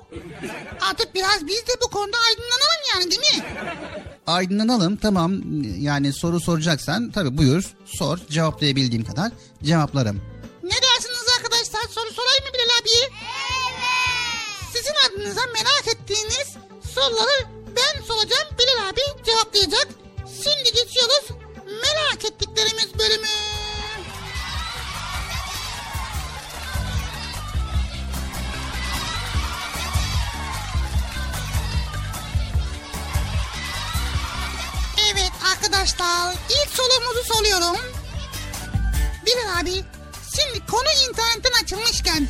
Artık 0.81 1.15
biraz 1.15 1.47
biz 1.47 1.67
de 1.67 1.73
bu 1.87 1.91
konuda 1.91 2.17
aydınlanalım 2.29 2.83
yani 2.95 3.11
değil 3.11 3.21
mi? 3.37 3.45
Aydınlanalım 4.27 4.97
tamam 4.97 5.33
yani 5.79 6.13
soru 6.13 6.41
soracaksan 6.41 7.11
tabi 7.11 7.39
buyur 7.39 7.65
sor 7.85 8.19
cevaplayabildiğim 8.31 9.05
kadar 9.05 9.33
cevaplarım. 9.65 10.23
Ne 10.63 10.71
dersiniz 10.71 11.27
arkadaşlar? 11.39 11.81
Soru 11.91 12.13
sorayım 12.13 12.45
mı 12.45 12.51
Bilal 12.55 12.81
abiye? 12.83 13.05
Evet. 13.05 14.73
Sizin 14.73 14.95
adınıza 15.09 15.41
merak 15.47 15.87
ettiğiniz 15.95 16.49
soruları 16.95 17.47
ben 17.77 18.03
soracağım. 18.03 18.49
Bilal 18.59 18.89
abi 18.89 19.25
cevaplayacak. 19.27 19.89
Şimdi 20.45 20.73
geçiyoruz 20.73 21.25
merak 21.83 22.25
ettiklerimiz 22.25 22.99
bölümü. 22.99 23.27
Arkadaşlar 35.53 36.33
ilk 36.33 36.71
sorumuzu 36.71 37.35
soruyorum. 37.35 37.77
Bilal 39.27 39.61
abi 39.61 39.85
şimdi 40.37 40.67
konu 40.67 40.89
internetten 41.09 41.63
açılmışken 41.65 42.29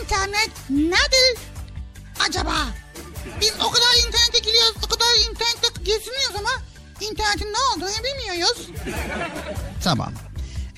internet 0.00 0.50
nedir 0.70 1.38
acaba? 2.28 2.54
Biz 3.40 3.52
o 3.60 3.70
kadar 3.70 4.06
internete 4.06 4.38
giriyoruz, 4.38 4.76
o 4.76 4.88
kadar 4.88 5.30
internette 5.30 5.82
geziniyoruz 5.84 6.36
ama 6.38 6.50
internetin 7.00 7.52
ne 7.52 7.58
olduğunu 7.74 8.04
bilmiyoruz. 8.04 8.68
Tamam. 9.84 10.12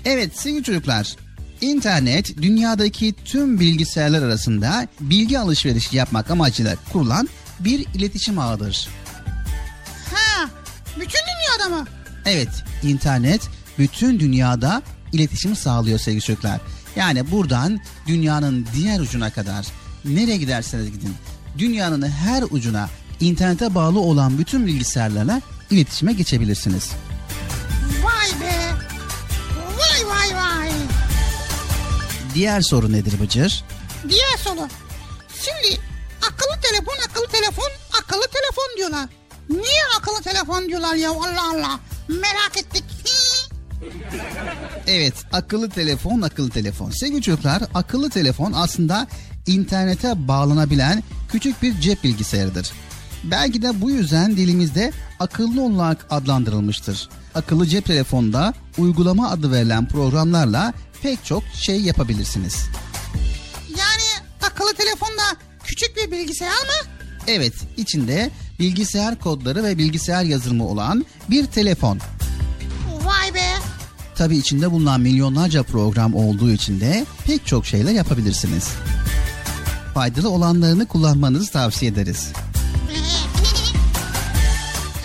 Evet 0.05 0.38
sevgili 0.41 0.64
çocuklar 0.64 1.16
internet 1.61 2.36
dünyadaki 2.36 3.14
tüm 3.24 3.61
bilgisayarlar 3.61 4.22
arasında 4.22 4.88
bilgi 5.01 5.38
alışverişi 5.38 5.97
yapmak 5.97 6.30
amacıyla 6.30 6.76
kurulan 6.93 7.28
bir 7.61 7.86
iletişim 7.95 8.38
ağıdır. 8.38 8.88
Ha, 10.14 10.51
bütün 10.97 11.20
dünyada 11.20 11.76
mı? 11.76 11.86
Evet, 12.26 12.49
internet 12.82 13.43
bütün 13.78 14.20
dünyada 14.20 14.82
iletişim 15.12 15.57
sağlıyor 15.57 15.99
sevgili 15.99 16.22
çocuklar. 16.22 16.61
Yani 16.97 17.30
buradan 17.30 17.80
dünyanın 18.07 18.66
diğer 18.74 19.01
ucuna 19.01 19.30
kadar 19.30 19.66
nereye 20.05 20.36
giderseniz 20.36 20.93
gidin 20.93 21.14
dünyanın 21.59 22.09
her 22.09 22.43
ucuna 22.51 22.88
internete 23.20 23.74
bağlı 23.74 24.01
olan 24.01 24.38
bütün 24.38 24.66
bilgisayarlarla 24.66 25.41
iletişime 25.70 26.12
geçebilirsiniz. 26.12 26.91
Vay 28.03 28.41
be. 28.41 28.55
Vay 29.78 30.07
vay 30.07 30.36
vay. 30.36 30.70
Diğer 32.34 32.61
soru 32.61 32.93
nedir 32.93 33.20
Bıcır? 33.20 33.64
Diğer 34.09 34.36
soru. 34.45 34.68
Şimdi 35.45 35.80
akıllı 36.22 36.61
telefon 36.62 36.95
akıllı 37.11 37.26
telefon 37.26 37.70
akıllı 38.03 38.26
telefon 38.26 38.76
diyorlar. 38.76 39.09
Niye 39.51 39.82
akıllı 39.98 40.22
telefon 40.22 40.68
diyorlar 40.68 40.94
ya 40.94 41.11
Allah 41.11 41.51
Allah. 41.55 41.80
Merak 42.09 42.57
ettik. 42.57 42.84
Evet 44.86 45.14
akıllı 45.32 45.70
telefon 45.70 46.20
akıllı 46.20 46.51
telefon. 46.51 46.90
Sevgili 46.90 47.22
çocuklar 47.22 47.62
akıllı 47.74 48.11
telefon 48.11 48.53
aslında 48.53 49.07
internete 49.46 50.28
bağlanabilen 50.28 51.03
küçük 51.32 51.62
bir 51.62 51.80
cep 51.80 52.05
bilgisayarıdır. 52.05 52.70
Belki 53.24 53.62
de 53.62 53.80
bu 53.80 53.90
yüzden 53.90 54.36
dilimizde 54.36 54.92
akıllı 55.18 55.62
olarak 55.62 56.07
adlandırılmıştır. 56.11 57.09
Akıllı 57.34 57.66
cep 57.66 57.84
telefonda 57.84 58.55
uygulama 58.78 59.30
adı 59.30 59.53
verilen 59.53 59.88
programlarla 59.88 60.72
pek 61.03 61.24
çok 61.24 61.42
şey 61.55 61.80
yapabilirsiniz. 61.80 62.57
Yani 63.78 64.26
akıllı 64.42 64.74
telefonda 64.74 65.22
küçük 65.64 65.96
bir 65.96 66.11
bilgisayar 66.11 66.48
mı? 66.48 66.90
Evet 67.26 67.55
içinde 67.76 68.30
bilgisayar 68.61 69.19
kodları 69.19 69.65
ve 69.65 69.79
bilgisayar 69.79 70.25
yazılımı 70.25 70.67
olan 70.67 71.07
bir 71.31 71.47
telefon. 71.47 71.99
Vay 73.05 73.35
be. 73.35 73.53
Tabi 74.15 74.37
içinde 74.37 74.71
bulunan 74.71 75.01
milyonlarca 75.01 75.63
program 75.63 76.15
olduğu 76.15 76.51
için 76.51 76.81
de 76.81 77.07
pek 77.27 77.47
çok 77.47 77.67
şeyler 77.67 77.93
yapabilirsiniz. 77.93 78.69
Faydalı 79.95 80.31
olanlarını 80.31 80.87
kullanmanızı 80.87 81.53
tavsiye 81.53 81.91
ederiz. 81.91 82.29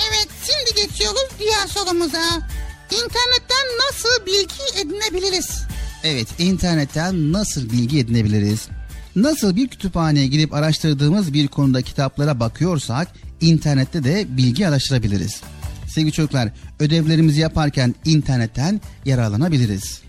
Evet 0.10 0.28
şimdi 0.46 0.88
geçiyoruz 0.88 1.30
diğer 1.40 1.68
sorumuza. 1.68 2.48
İnternetten 2.92 3.66
nasıl 3.88 4.26
bilgi 4.26 4.82
edinebiliriz? 4.82 5.64
Evet, 6.04 6.28
internetten 6.40 7.34
nasıl 7.34 7.70
bilgi 7.70 8.00
edinebiliriz? 8.00 8.68
Nasıl 9.16 9.56
bir 9.56 9.68
kütüphaneye 9.68 10.28
girip 10.28 10.54
araştırdığımız 10.54 11.34
bir 11.34 11.48
konuda 11.48 11.82
kitaplara 11.82 12.40
bakıyorsak, 12.40 13.08
internette 13.46 14.04
de 14.04 14.26
bilgi 14.38 14.68
araştırabiliriz. 14.68 15.42
Sevgili 15.88 16.12
çocuklar, 16.12 16.50
ödevlerimizi 16.80 17.42
yaparken 17.42 17.96
internetten 18.06 18.82
yararlanabiliriz. 19.06 20.02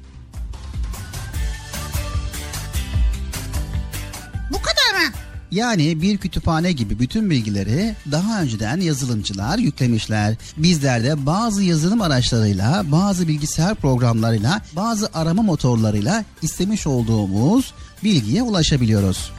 Bu 4.51 4.57
kadar 4.63 5.05
mı? 5.05 5.15
Yani 5.51 6.03
bir 6.03 6.19
kütüphane 6.19 6.73
gibi 6.73 6.99
bütün 6.99 7.31
bilgileri 7.31 7.95
daha 8.11 8.43
önceden 8.43 8.81
yazılımcılar 8.81 9.59
yüklemişler. 9.59 10.37
Bizler 10.57 11.05
de 11.05 11.27
bazı 11.27 11.63
yazılım 11.63 12.01
araçlarıyla, 12.01 12.85
bazı 12.93 13.29
bilgisayar 13.29 13.75
programlarıyla, 13.75 14.63
bazı 14.73 15.11
arama 15.15 15.43
motorlarıyla 15.43 16.25
istemiş 16.43 16.87
olduğumuz 16.87 17.75
bilgiye 18.05 18.43
ulaşabiliyoruz. 18.43 19.33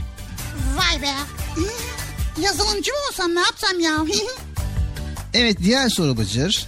Vay 0.77 1.01
be. 1.01 1.13
Yazılımcı 2.41 2.91
mı 2.91 2.97
olsam 3.11 3.35
ne 3.35 3.39
yapsam 3.39 3.79
ya? 3.79 3.97
Evet 5.33 5.57
diğer 5.63 5.89
soru 5.89 6.17
Bıcır. 6.17 6.65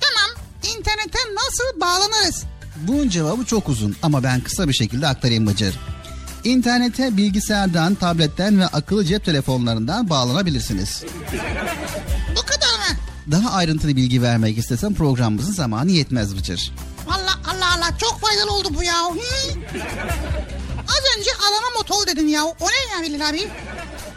tamam. 0.00 0.44
İnternete 0.76 1.18
nasıl 1.34 1.80
bağlanırız? 1.80 2.44
Bunun 2.76 3.08
cevabı 3.08 3.44
çok 3.44 3.68
uzun 3.68 3.96
ama 4.02 4.22
ben 4.22 4.40
kısa 4.40 4.68
bir 4.68 4.72
şekilde 4.72 5.06
aktarayım 5.06 5.46
Bıcır. 5.46 5.74
İnternete 6.44 7.16
bilgisayardan, 7.16 7.94
tabletten 7.94 8.60
ve 8.60 8.66
akıllı 8.66 9.04
cep 9.04 9.24
telefonlarından 9.24 10.10
bağlanabilirsiniz. 10.10 11.04
Bu 12.36 12.40
kadar 12.40 12.68
mı? 12.78 12.96
Daha 13.30 13.50
ayrıntılı 13.52 13.96
bilgi 13.96 14.22
vermek 14.22 14.58
istesem 14.58 14.94
programımızın 14.94 15.52
zamanı 15.52 15.90
yetmez 15.90 16.36
Bıcır. 16.36 16.72
Allah 17.10 17.38
Allah 17.50 17.74
Allah 17.76 17.98
çok 17.98 18.20
faydalı 18.20 18.52
oldu 18.52 18.68
bu 18.74 18.82
ya. 18.82 19.04
Hı? 19.04 19.08
Az 20.88 21.18
önce 21.18 21.30
arama 21.30 21.78
motor 21.78 22.06
dedin 22.06 22.28
ya. 22.28 22.44
O 22.44 22.54
ne 22.68 22.92
ya 22.96 23.02
Bilal 23.14 23.28
abi? 23.28 23.48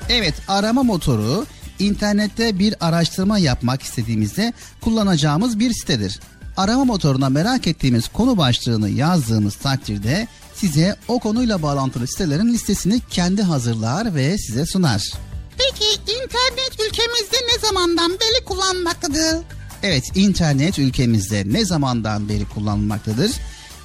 Evet 0.10 0.34
arama 0.48 0.84
motoru 0.84 1.46
internette 1.80 2.60
bir 2.60 2.76
araştırma 2.80 3.38
yapmak 3.38 3.82
istediğimizde 3.82 4.54
kullanacağımız 4.82 5.60
bir 5.60 5.74
sitedir. 5.74 6.20
Arama 6.58 6.86
motoruna 6.86 7.30
merak 7.30 7.68
ettiğimiz 7.68 8.08
konu 8.08 8.38
başlığını 8.38 8.90
yazdığımız 8.90 9.56
takdirde 9.56 10.28
size 10.56 10.96
o 11.08 11.20
konuyla 11.20 11.62
bağlantılı 11.62 12.08
sitelerin 12.08 12.54
listesini 12.54 13.02
kendi 13.10 13.42
hazırlar 13.42 14.16
ve 14.16 14.38
size 14.38 14.66
sunar. 14.66 15.12
Peki 15.58 15.86
internet 16.06 16.74
ülkemizde 16.74 17.38
ne 17.54 17.68
zamandan 17.68 18.12
beri 18.12 18.46
kullanılmaktadır? 18.46 19.38
Evet 19.84 20.04
internet 20.16 20.80
ülkemizde 20.80 21.44
ne 21.46 21.66
zamandan 21.66 22.30
beri 22.30 22.46
kullanılmaktadır? 22.46 23.32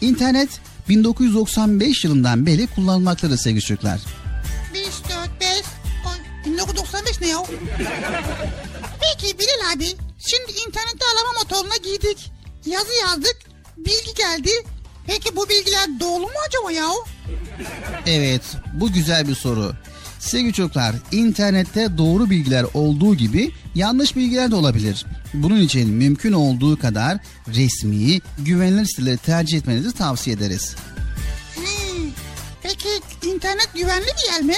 İnternet 0.01 0.49
1995 0.89 2.05
yılından 2.05 2.47
beri 2.47 2.66
kullanılmaktadır 2.66 3.37
sevgili 3.37 3.62
çocuklar. 3.62 4.01
5, 4.75 4.85
4, 4.85 4.85
5. 4.85 5.03
Ay, 5.03 5.03
1995 6.55 7.20
ne 7.20 7.28
ya? 7.28 7.38
Peki 9.00 9.38
Bilal 9.38 9.72
abi. 9.76 9.88
Şimdi 10.18 10.52
internette 10.66 11.05
arama 11.14 11.32
motoruna 11.42 11.76
girdik. 11.76 12.32
Yazı 12.66 12.92
yazdık. 13.02 13.36
Bilgi 13.76 14.14
geldi. 14.16 14.50
Peki 15.07 15.36
bu 15.36 15.48
bilgiler 15.48 16.00
doğru 16.00 16.22
mu 16.22 16.28
acaba 16.48 16.72
ya? 16.72 16.90
Evet, 18.07 18.42
bu 18.72 18.92
güzel 18.92 19.28
bir 19.28 19.34
soru. 19.34 19.72
Sevgili 20.18 20.52
çocuklar, 20.52 20.94
internette 21.12 21.98
doğru 21.98 22.30
bilgiler 22.30 22.66
olduğu 22.74 23.14
gibi 23.14 23.52
yanlış 23.74 24.16
bilgiler 24.16 24.50
de 24.50 24.55
olabilir. 24.55 25.07
Bunun 25.34 25.61
için 25.61 25.88
mümkün 25.88 26.32
olduğu 26.32 26.78
kadar 26.78 27.18
resmi, 27.48 28.20
güvenilir 28.38 28.84
siteleri 28.84 29.18
tercih 29.18 29.59
etmenizi 29.59 29.92
tavsiye 29.92 30.36
ederiz. 30.36 30.76
Hmm. 31.55 31.64
Peki 32.62 32.88
internet 33.22 33.68
güvenli 33.74 34.07
bir 34.07 34.32
yer 34.32 34.42
mi? 34.42 34.57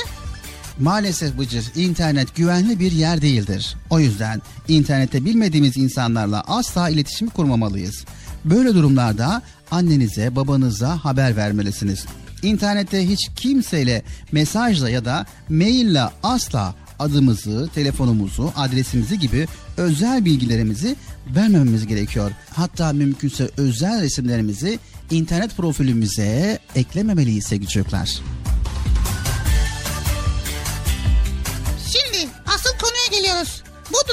Maalesef 0.80 1.38
Bıcır, 1.38 1.64
internet 1.74 2.36
güvenli 2.36 2.80
bir 2.80 2.92
yer 2.92 3.22
değildir. 3.22 3.76
O 3.90 4.00
yüzden 4.00 4.42
internette 4.68 5.24
bilmediğimiz 5.24 5.76
insanlarla 5.76 6.40
asla 6.40 6.88
iletişim 6.88 7.28
kurmamalıyız. 7.28 8.04
Böyle 8.44 8.74
durumlarda 8.74 9.42
annenize, 9.70 10.36
babanıza 10.36 11.04
haber 11.04 11.36
vermelisiniz. 11.36 12.06
İnternette 12.42 13.08
hiç 13.08 13.28
kimseyle 13.36 14.02
mesajla 14.32 14.90
ya 14.90 15.04
da 15.04 15.26
maille 15.48 16.02
asla 16.22 16.74
adımızı, 16.98 17.68
telefonumuzu, 17.74 18.52
adresimizi 18.56 19.18
gibi 19.18 19.46
özel 19.76 20.24
bilgilerimizi 20.24 20.96
vermememiz 21.36 21.86
gerekiyor. 21.86 22.30
Hatta 22.50 22.92
mümkünse 22.92 23.50
özel 23.56 24.02
resimlerimizi 24.02 24.78
internet 25.10 25.56
profilimize 25.56 26.58
eklememeliyiz 26.74 27.44
sevgili 27.44 27.68
çocuklar. 27.68 28.20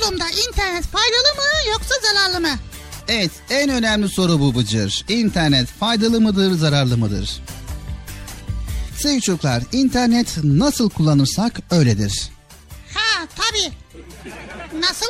Durumda 0.03 0.25
internet 0.29 0.83
faydalı 0.85 1.35
mı 1.35 1.71
yoksa 1.71 1.95
zararlı 2.01 2.39
mı? 2.41 2.59
Evet 3.07 3.31
en 3.49 3.69
önemli 3.69 4.09
soru 4.09 4.39
bu 4.39 4.55
Bıcır. 4.55 5.05
İnternet 5.07 5.67
faydalı 5.67 6.21
mıdır 6.21 6.51
zararlı 6.51 6.97
mıdır? 6.97 7.41
Sevgili 8.97 9.21
çocuklar 9.21 9.63
internet 9.71 10.37
nasıl 10.43 10.89
kullanırsak 10.89 11.59
öyledir. 11.71 12.29
Ha 12.93 13.27
tabii. 13.35 13.73
Nasıl? 14.79 15.05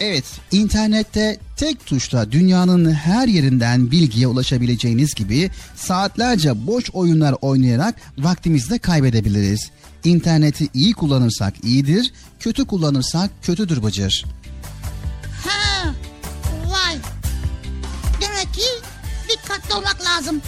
Evet 0.00 0.24
internette 0.52 1.38
tek 1.56 1.86
tuşla 1.86 2.32
dünyanın 2.32 2.92
her 2.92 3.28
yerinden 3.28 3.90
bilgiye 3.90 4.26
ulaşabileceğiniz 4.26 5.14
gibi 5.14 5.50
saatlerce 5.76 6.66
boş 6.66 6.90
oyunlar 6.90 7.34
oynayarak 7.40 7.94
vaktimizi 8.18 8.70
de 8.70 8.78
kaybedebiliriz. 8.78 9.70
İnterneti 10.04 10.68
iyi 10.74 10.92
kullanırsak 10.92 11.64
iyidir, 11.64 12.12
kötü 12.40 12.64
kullanırsak 12.64 13.30
kötüdür 13.42 13.82
Bıcır. 13.82 14.24
Ha. 15.46 15.94
Vay. 16.66 16.96
Demek 18.20 18.54
ki 18.54 18.62
dikkatli 19.28 19.74
olmak 19.74 19.96
lazım. 20.04 20.40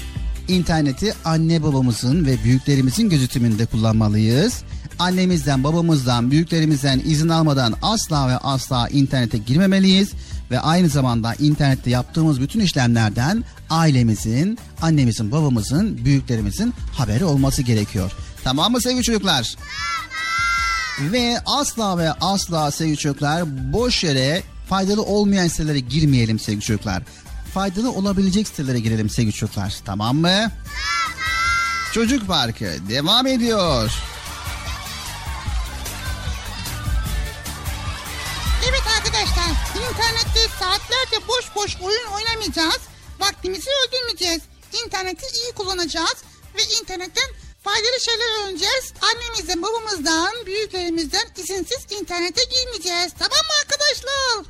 İnterneti 0.49 1.15
anne 1.25 1.63
babamızın 1.63 2.27
ve 2.27 2.45
büyüklerimizin 2.45 3.09
gözetiminde 3.11 3.67
kullanmalıyız. 3.67 4.63
Annemizden, 4.99 5.65
babamızdan, 5.65 6.31
büyüklerimizden 6.31 7.03
izin 7.05 7.29
almadan 7.29 7.75
asla 7.83 8.29
ve 8.29 8.37
asla 8.37 8.89
internete 8.89 9.39
girmemeliyiz 9.39 10.13
ve 10.51 10.61
aynı 10.61 10.89
zamanda 10.89 11.35
internette 11.35 11.91
yaptığımız 11.91 12.41
bütün 12.41 12.61
işlemlerden 12.61 13.45
ailemizin, 13.71 14.59
annemizin, 14.83 15.33
babamızın, 15.33 16.05
büyüklerimizin 16.05 16.75
haberi 16.93 17.25
olması 17.25 17.63
gerekiyor. 17.63 18.13
Tamam 18.45 18.73
mı 18.73 18.81
sevgili 18.81 19.03
çocuklar? 19.03 19.57
Ve 21.01 21.39
asla 21.47 21.99
ve 21.99 22.13
asla 22.13 22.71
sevgili 22.71 22.97
çocuklar 22.97 23.73
boş 23.73 24.05
yere 24.05 24.43
faydalı 24.69 25.03
olmayan 25.03 25.49
sitelere 25.49 25.81
girmeyelim 25.81 26.39
sevgili 26.39 26.65
çocuklar. 26.65 27.03
Faydalı 27.55 27.93
olabilecek 27.93 28.49
sitelere 28.49 28.81
girelim 28.81 29.11
sevgili 29.11 29.33
çocuklar. 29.33 29.75
Tamam 29.85 30.17
mı? 30.17 30.51
Çocuk 31.93 32.27
Parkı 32.27 32.75
devam 32.89 33.27
ediyor. 33.27 33.91
Arkadaşlar, 39.17 39.51
internette 39.91 40.41
saatlerce 40.61 41.29
boş 41.29 41.55
boş 41.55 41.77
oyun 41.83 42.07
oynamayacağız. 42.07 42.81
Vaktimizi 43.21 43.71
öldürmeyeceğiz. 43.71 44.43
İnterneti 44.85 45.27
iyi 45.37 45.53
kullanacağız 45.53 46.17
ve 46.57 46.63
internetten 46.81 47.31
faydalı 47.65 48.01
şeyler 48.01 48.45
öğreneceğiz. 48.45 48.93
Annemizden, 49.03 49.63
babamızdan, 49.63 50.47
büyüklerimizden 50.47 51.29
izinsiz 51.37 51.87
internete 51.91 52.45
girmeyeceğiz. 52.45 53.13
Tamam 53.19 53.45
mı 53.49 53.55
arkadaşlar? 53.63 54.45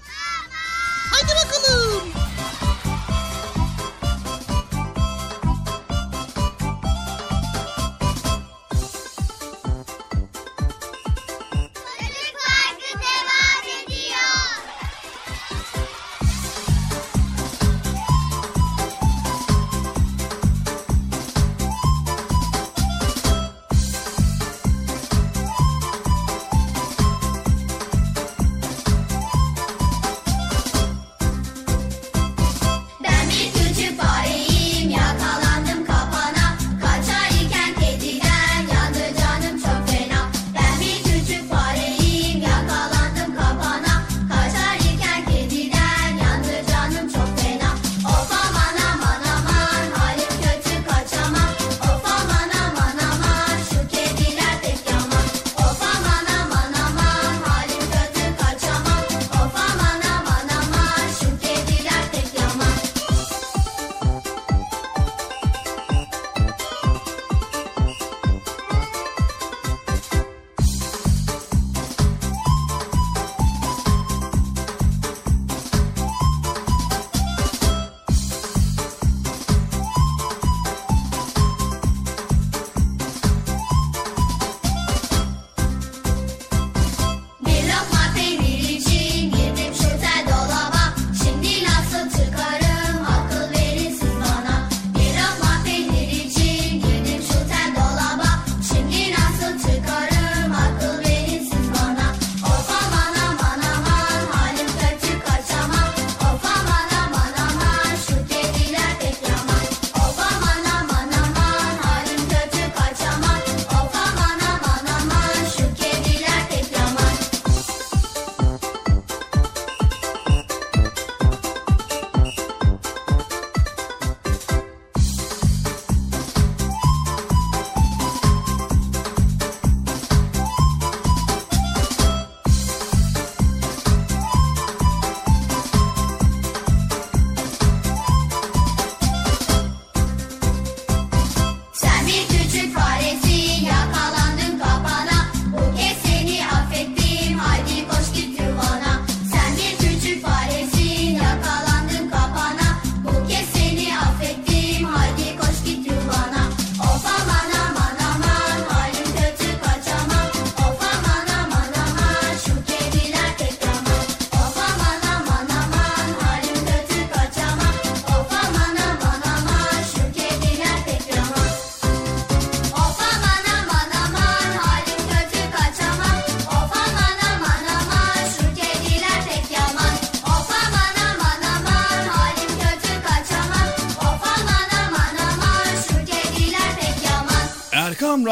Haydi 1.11 1.33
bakalım. 1.45 2.36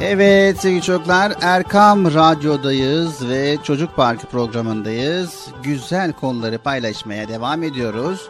Evet 0.00 0.60
sevgili 0.60 0.82
çocuklar 0.82 1.32
Erkam 1.40 2.14
Radyo'dayız 2.14 3.28
ve 3.28 3.56
Çocuk 3.62 3.96
Parkı 3.96 4.26
programındayız. 4.26 5.46
Güzel 5.62 6.12
konuları 6.12 6.58
paylaşmaya 6.58 7.28
devam 7.28 7.62
ediyoruz. 7.62 8.28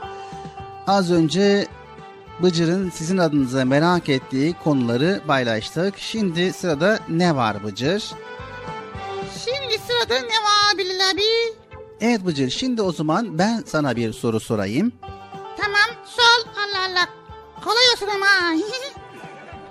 Az 0.86 1.12
önce 1.12 1.66
Bıcır'ın 2.42 2.90
sizin 2.90 3.18
adınıza 3.18 3.64
merak 3.64 4.08
ettiği 4.08 4.54
konuları 4.64 5.20
paylaştık. 5.26 5.98
Şimdi 5.98 6.52
sırada 6.52 6.98
ne 7.08 7.36
var 7.36 7.64
Bıcır? 7.64 8.04
Şimdi 9.44 9.78
sırada 9.86 10.14
ne 10.14 10.20
var 10.20 10.78
Bilal 10.78 11.10
abi? 11.12 11.22
Evet 12.00 12.26
Bıcır 12.26 12.50
şimdi 12.50 12.82
o 12.82 12.92
zaman 12.92 13.38
ben 13.38 13.62
sana 13.66 13.96
bir 13.96 14.12
soru 14.12 14.40
sorayım. 14.40 14.92
Tamam 15.57 15.90
Allah. 16.18 16.49
Kolay 17.64 17.84
olsun 17.95 18.08
ama. 18.14 18.26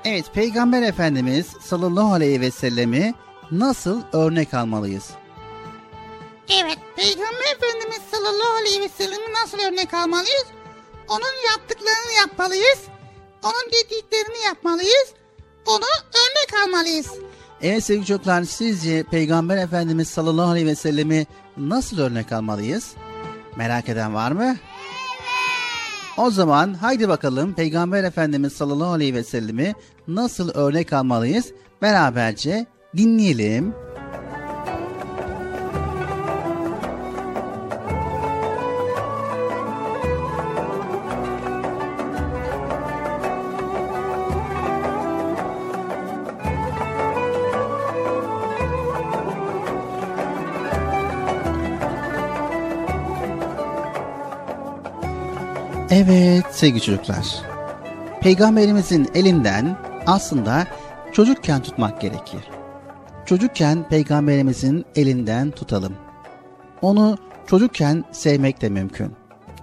Evet 0.06 0.26
Peygamber 0.34 0.82
Efendimiz 0.82 1.46
sallallahu 1.62 2.14
aleyhi 2.14 2.42
ve 2.42 2.52
sellemi 2.52 3.14
nasıl 3.52 4.02
örnek 4.14 4.54
almalıyız? 4.54 5.10
evet 6.50 6.78
Peygamber 6.96 7.56
Efendimiz 7.56 8.02
sallallahu 8.12 8.54
aleyhi 8.62 8.82
ve 8.82 8.90
sellem'i 8.90 9.34
nasıl 9.34 9.58
örnek 9.60 9.94
almalıyız? 9.94 10.46
Onun 11.08 11.50
yaptıklarını 11.52 12.12
yapmalıyız. 12.20 12.80
Onun 13.44 13.72
dediklerini 13.74 14.46
yapmalıyız. 14.46 15.08
Onu 15.68 15.86
örnek 16.14 16.64
almalıyız. 16.68 17.08
Evet 17.62 17.84
sevgili 17.84 18.06
çocuklar 18.06 18.44
sizce 18.44 19.04
Peygamber 19.04 19.58
Efendimiz 19.58 20.08
sallallahu 20.10 20.50
aleyhi 20.50 20.68
ve 20.68 20.76
sellemi 20.76 21.28
nasıl 21.58 22.00
örnek 22.00 22.32
almalıyız? 22.32 22.92
Merak 23.56 23.90
eden 23.90 24.14
var 24.14 24.32
mı? 24.32 24.58
O 26.20 26.32
zaman 26.32 26.74
haydi 26.74 27.10
bakalım 27.10 27.54
Peygamber 27.54 28.04
Efendimiz 28.04 28.54
sallallahu 28.54 28.92
aleyhi 28.92 29.14
ve 29.14 29.24
sellemi 29.24 29.74
nasıl 30.08 30.50
örnek 30.50 30.94
almalıyız? 30.94 31.52
Beraberce 31.82 32.66
dinleyelim. 32.98 33.74
Evet 56.00 56.46
sevgili 56.52 56.82
çocuklar. 56.82 57.26
Peygamberimizin 58.22 59.08
elinden 59.14 59.78
aslında 60.06 60.68
çocukken 61.14 61.62
tutmak 61.62 62.02
gerekir. 62.02 62.42
Çocukken 63.26 63.88
peygamberimizin 63.90 64.86
elinden 64.96 65.52
tutalım. 65.52 65.94
Onu 66.82 67.18
çocukken 67.48 68.04
sevmek 68.12 68.62
de 68.62 68.70
mümkün. 68.70 69.12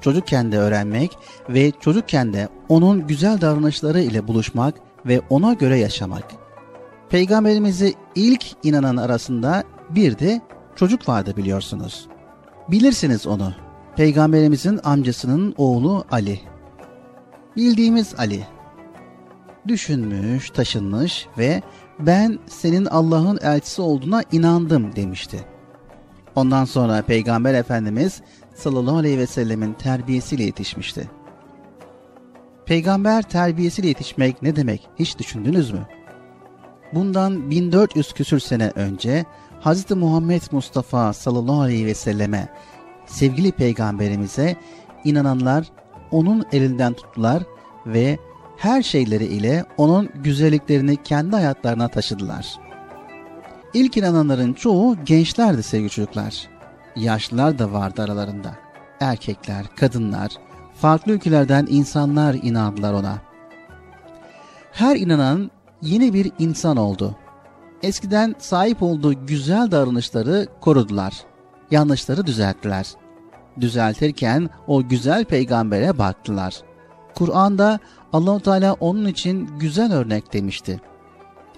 Çocukken 0.00 0.52
de 0.52 0.58
öğrenmek 0.58 1.18
ve 1.48 1.72
çocukken 1.80 2.32
de 2.32 2.48
onun 2.68 3.06
güzel 3.06 3.40
davranışları 3.40 4.00
ile 4.00 4.28
buluşmak 4.28 4.74
ve 5.06 5.20
ona 5.30 5.52
göre 5.52 5.78
yaşamak. 5.78 6.24
Peygamberimizi 7.10 7.94
ilk 8.14 8.44
inanan 8.62 8.96
arasında 8.96 9.64
bir 9.90 10.18
de 10.18 10.40
çocuk 10.76 11.08
vardı 11.08 11.36
biliyorsunuz. 11.36 12.08
Bilirsiniz 12.68 13.26
onu. 13.26 13.65
Peygamberimizin 13.96 14.80
amcasının 14.84 15.54
oğlu 15.56 16.04
Ali. 16.10 16.40
Bildiğimiz 17.56 18.14
Ali. 18.18 18.46
Düşünmüş, 19.68 20.50
taşınmış 20.50 21.26
ve 21.38 21.62
ben 21.98 22.38
senin 22.46 22.86
Allah'ın 22.86 23.38
elçisi 23.42 23.82
olduğuna 23.82 24.22
inandım 24.32 24.96
demişti. 24.96 25.44
Ondan 26.34 26.64
sonra 26.64 27.02
Peygamber 27.02 27.54
Efendimiz 27.54 28.22
sallallahu 28.54 28.96
aleyhi 28.96 29.18
ve 29.18 29.26
sellemin 29.26 29.72
terbiyesiyle 29.72 30.42
yetişmişti. 30.42 31.10
Peygamber 32.66 33.22
terbiyesiyle 33.22 33.88
yetişmek 33.88 34.42
ne 34.42 34.56
demek 34.56 34.88
hiç 34.98 35.18
düşündünüz 35.18 35.70
mü? 35.70 35.86
Bundan 36.94 37.50
1400 37.50 38.12
küsür 38.12 38.38
sene 38.38 38.72
önce 38.74 39.24
Hz. 39.64 39.90
Muhammed 39.90 40.42
Mustafa 40.52 41.12
sallallahu 41.12 41.60
aleyhi 41.60 41.86
ve 41.86 41.94
selleme 41.94 42.48
sevgili 43.06 43.52
peygamberimize 43.52 44.56
inananlar 45.04 45.66
onun 46.10 46.44
elinden 46.52 46.92
tuttular 46.92 47.42
ve 47.86 48.18
her 48.56 48.82
şeyleri 48.82 49.24
ile 49.24 49.64
onun 49.76 50.08
güzelliklerini 50.14 51.02
kendi 51.02 51.36
hayatlarına 51.36 51.88
taşıdılar. 51.88 52.56
İlk 53.74 53.96
inananların 53.96 54.52
çoğu 54.52 54.96
gençlerdi 55.04 55.62
sevgili 55.62 55.90
çocuklar. 55.90 56.48
Yaşlılar 56.96 57.58
da 57.58 57.72
vardı 57.72 58.02
aralarında. 58.02 58.56
Erkekler, 59.00 59.66
kadınlar, 59.76 60.32
farklı 60.74 61.12
ülkelerden 61.12 61.66
insanlar 61.70 62.34
inandılar 62.34 62.92
ona. 62.92 63.18
Her 64.72 64.96
inanan 64.96 65.50
yeni 65.82 66.12
bir 66.14 66.32
insan 66.38 66.76
oldu. 66.76 67.16
Eskiden 67.82 68.34
sahip 68.38 68.82
olduğu 68.82 69.26
güzel 69.26 69.70
davranışları 69.70 70.48
korudular. 70.60 71.12
Yanlışları 71.70 72.26
düzelttiler. 72.26 72.86
Düzeltirken 73.60 74.50
o 74.66 74.88
güzel 74.88 75.24
peygambere 75.24 75.98
baktılar. 75.98 76.54
Kur'an'da 77.14 77.78
Allahu 78.12 78.40
Teala 78.40 78.72
onun 78.72 79.06
için 79.06 79.50
güzel 79.58 79.92
örnek 79.92 80.32
demişti. 80.32 80.80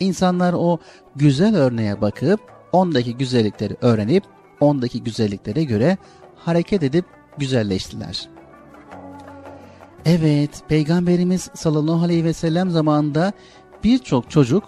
İnsanlar 0.00 0.52
o 0.52 0.78
güzel 1.16 1.56
örneğe 1.56 2.00
bakıp 2.00 2.40
ondaki 2.72 3.16
güzellikleri 3.16 3.76
öğrenip 3.80 4.24
ondaki 4.60 5.02
güzelliklere 5.02 5.64
göre 5.64 5.98
hareket 6.36 6.82
edip 6.82 7.04
güzelleştiler. 7.38 8.28
Evet, 10.04 10.62
Peygamberimiz 10.68 11.50
sallallahu 11.54 12.04
aleyhi 12.04 12.24
ve 12.24 12.32
sellem 12.32 12.70
zamanında 12.70 13.32
birçok 13.84 14.30
çocuk 14.30 14.64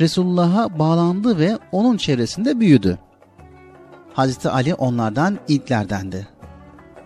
Resulullah'a 0.00 0.78
bağlandı 0.78 1.38
ve 1.38 1.58
onun 1.72 1.96
çevresinde 1.96 2.60
büyüdü. 2.60 2.98
Hazreti 4.14 4.48
Ali 4.48 4.74
onlardan 4.74 5.38
ilklerdendi. 5.48 6.28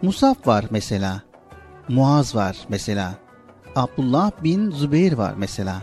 Musab 0.03 0.47
var 0.47 0.65
mesela. 0.71 1.23
Muaz 1.89 2.35
var 2.35 2.57
mesela. 2.69 3.15
Abdullah 3.77 4.31
bin 4.45 4.71
Zübeyir 4.71 5.13
var 5.13 5.35
mesela. 5.37 5.83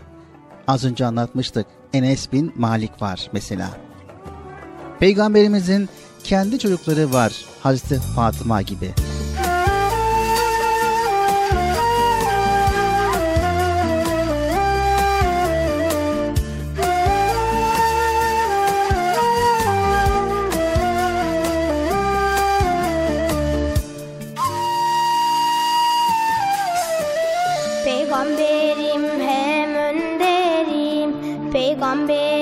Az 0.66 0.84
önce 0.84 1.06
anlatmıştık. 1.06 1.66
Enes 1.92 2.32
bin 2.32 2.52
Malik 2.56 3.02
var 3.02 3.28
mesela. 3.32 3.68
Peygamberimizin 5.00 5.88
kendi 6.24 6.58
çocukları 6.58 7.12
var. 7.12 7.44
Hazreti 7.60 8.00
Fatıma 8.00 8.62
gibi. 8.62 8.94
Gombe. 31.78 32.35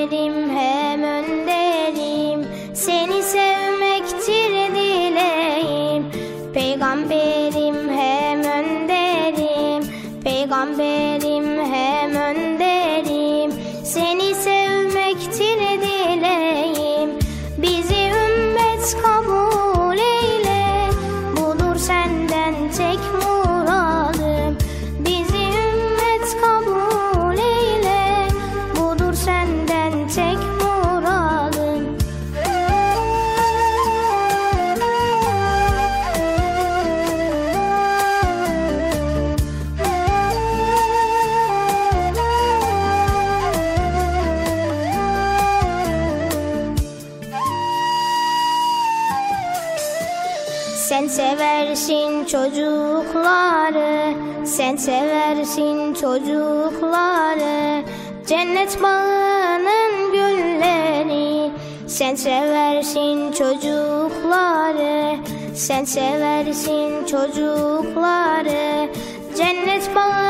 Sen 50.89 51.06
seversin 51.09 52.24
çocukları 52.24 54.15
Sen 54.44 54.77
seversin 54.77 55.94
çocukları. 55.94 57.82
Cennet 58.27 58.82
bağının 58.82 60.12
gülleri 60.12 61.51
Sen 61.86 62.15
seversin 62.15 63.32
çocukları. 63.32 65.16
Sen 65.55 65.85
seversin 65.85 67.06
çocukları. 67.06 68.89
Cennet 69.36 69.94
bağının 69.97 70.23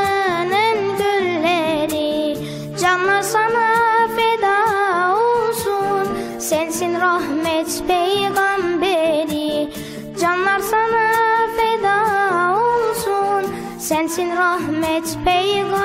Sensin 13.85 14.29
rahmet 14.37 15.17
peygamberi 15.25 15.84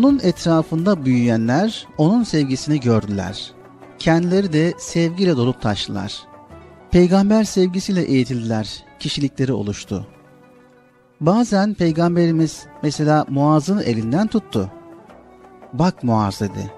Onun 0.00 0.20
etrafında 0.22 1.04
büyüyenler 1.04 1.86
onun 1.98 2.22
sevgisini 2.22 2.80
gördüler. 2.80 3.52
Kendileri 3.98 4.52
de 4.52 4.74
sevgiyle 4.78 5.36
dolup 5.36 5.62
taştılar. 5.62 6.22
Peygamber 6.90 7.44
sevgisiyle 7.44 8.02
eğitildiler, 8.02 8.84
kişilikleri 8.98 9.52
oluştu. 9.52 10.06
Bazen 11.20 11.74
peygamberimiz 11.74 12.66
mesela 12.82 13.26
Muaz'ın 13.28 13.78
elinden 13.78 14.26
tuttu. 14.26 14.70
Bak 15.72 16.04
Muaz 16.04 16.40
dedi. 16.40 16.72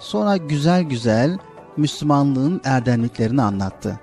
Sonra 0.00 0.36
güzel 0.36 0.82
güzel 0.82 1.38
Müslümanlığın 1.76 2.60
erdemliklerini 2.64 3.42
anlattı. 3.42 4.00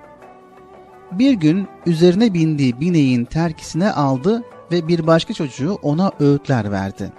Bir 1.12 1.32
gün 1.32 1.68
üzerine 1.86 2.34
bindiği 2.34 2.80
bineğin 2.80 3.24
terkisine 3.24 3.92
aldı 3.92 4.42
ve 4.72 4.88
bir 4.88 5.06
başka 5.06 5.34
çocuğu 5.34 5.78
ona 5.82 6.12
öğütler 6.20 6.72
verdi. 6.72 7.12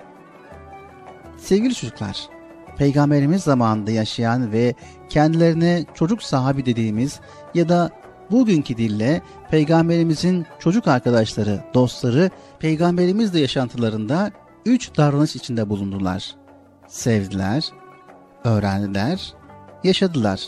Sevgili 1.43 1.75
çocuklar, 1.75 2.29
Peygamberimiz 2.77 3.43
zamanında 3.43 3.91
yaşayan 3.91 4.51
ve 4.51 4.73
kendilerine 5.09 5.85
çocuk 5.93 6.23
sahibi 6.23 6.65
dediğimiz 6.65 7.19
ya 7.53 7.69
da 7.69 7.89
bugünkü 8.31 8.77
dille 8.77 9.21
Peygamberimizin 9.51 10.45
çocuk 10.59 10.87
arkadaşları, 10.87 11.63
dostları 11.73 12.29
Peygamberimizle 12.59 13.39
yaşantılarında 13.39 14.31
üç 14.65 14.97
davranış 14.97 15.35
içinde 15.35 15.69
bulundular. 15.69 16.35
Sevdiler, 16.87 17.69
öğrendiler, 18.43 19.33
yaşadılar. 19.83 20.41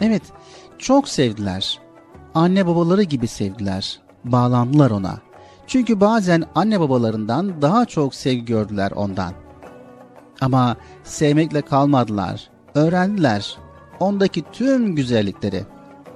Evet, 0.00 0.22
çok 0.78 1.08
sevdiler. 1.08 1.80
Anne 2.34 2.66
babaları 2.66 3.02
gibi 3.02 3.26
sevdiler. 3.28 4.00
Bağlandılar 4.24 4.90
ona. 4.90 5.18
Çünkü 5.66 6.00
bazen 6.00 6.44
anne 6.54 6.80
babalarından 6.80 7.62
daha 7.62 7.84
çok 7.84 8.14
sevgi 8.14 8.44
gördüler 8.44 8.90
ondan. 8.90 9.43
Ama 10.40 10.76
sevmekle 11.04 11.62
kalmadılar. 11.62 12.50
Öğrendiler. 12.74 13.56
Ondaki 14.00 14.44
tüm 14.52 14.94
güzellikleri 14.94 15.64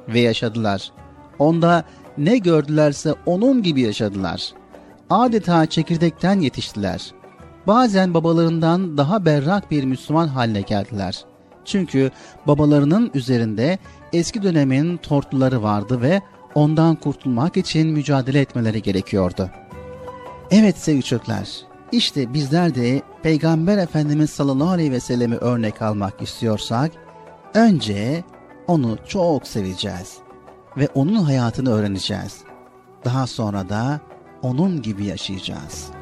ve 0.09 0.21
yaşadılar. 0.21 0.93
Onda 1.39 1.85
ne 2.19 2.39
gördülerse 2.39 3.15
onun 3.27 3.63
gibi 3.63 3.81
yaşadılar. 3.81 4.53
Adeta 5.11 5.67
çekirdekten 5.67 6.41
yetiştiler. 6.41 7.13
Bazen 7.67 8.15
babalarından 8.15 8.99
daha 8.99 9.25
berrak 9.25 9.71
bir 9.71 9.85
Müslüman 9.85 10.29
haline 10.29 10.61
geldiler. 10.61 11.25
Çünkü 11.65 12.11
babalarının 12.47 13.11
üzerinde 13.15 13.79
eski 14.13 14.43
dönemin 14.43 14.97
tortuları 14.97 15.63
vardı 15.63 16.03
ve 16.03 16.23
ondan 16.55 16.95
kurtulmak 16.95 17.57
için 17.57 17.89
mücadele 17.89 18.41
etmeleri 18.41 18.83
gerekiyordu. 18.83 19.51
Evet 20.51 20.79
sevgili 20.79 21.03
çocuklar, 21.03 21.49
işte 21.93 22.35
bizler 22.35 22.75
de 22.75 23.03
Peygamber 23.23 23.79
Efendimiz 23.79 24.31
sallallahu 24.31 24.71
aleyhi 24.71 24.93
ve 24.93 25.01
sellemi 25.01 25.37
örnek 25.37 25.83
almak 25.83 26.23
istiyorsak, 26.23 26.93
önce 27.55 28.25
onu 28.67 28.99
çok 29.09 29.47
seveceğiz 29.47 30.17
ve 30.77 30.89
onun 30.95 31.23
hayatını 31.23 31.73
öğreneceğiz. 31.73 32.39
Daha 33.05 33.27
sonra 33.27 33.69
da 33.69 34.01
onun 34.43 34.83
gibi 34.83 35.05
yaşayacağız. 35.05 35.98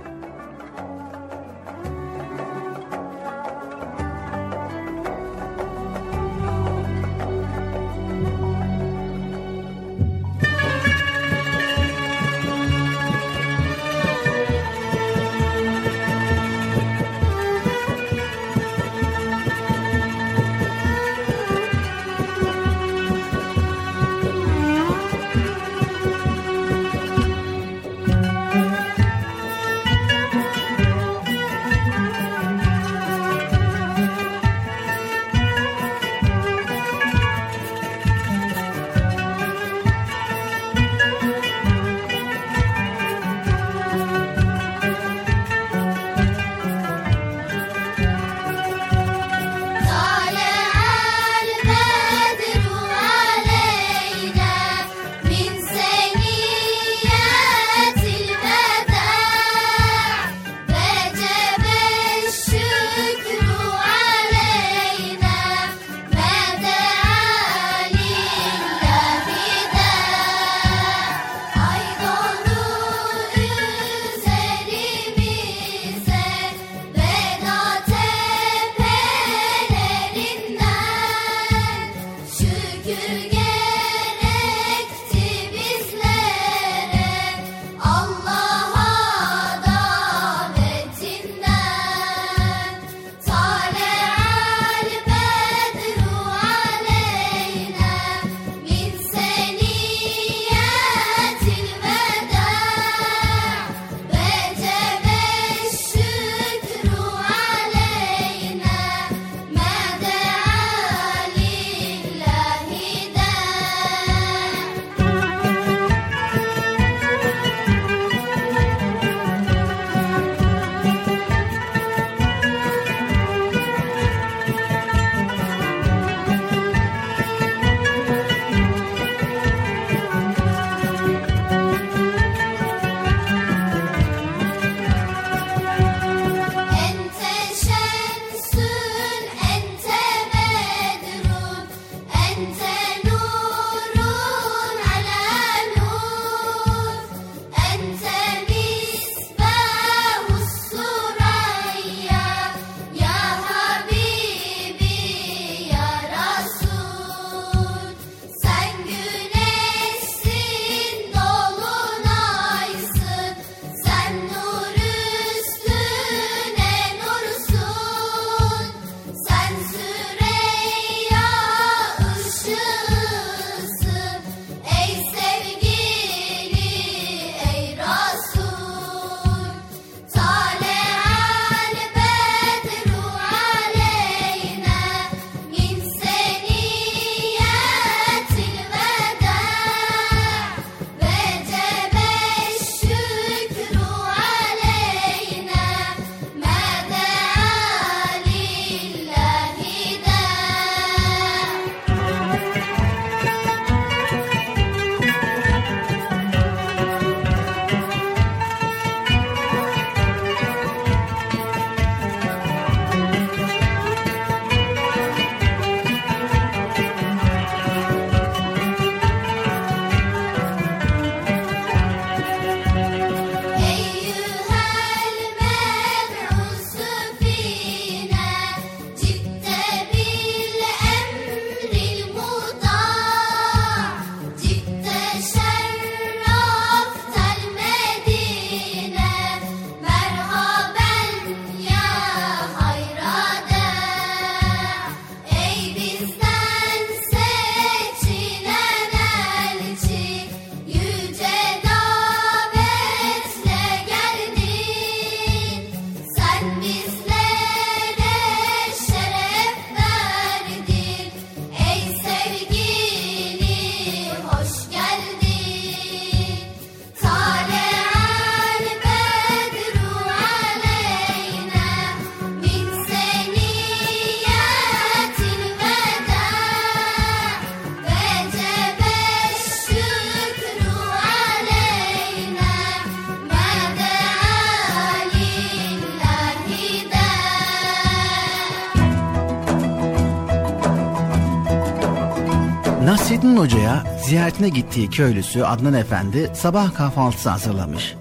Ziyaretine 294.06 294.48
gittiği 294.48 294.90
köylüsü 294.90 295.42
Adnan 295.42 295.74
Efendi 295.74 296.30
sabah 296.34 296.74
kahvaltısı 296.74 297.30
hazırlamış. 297.30 297.94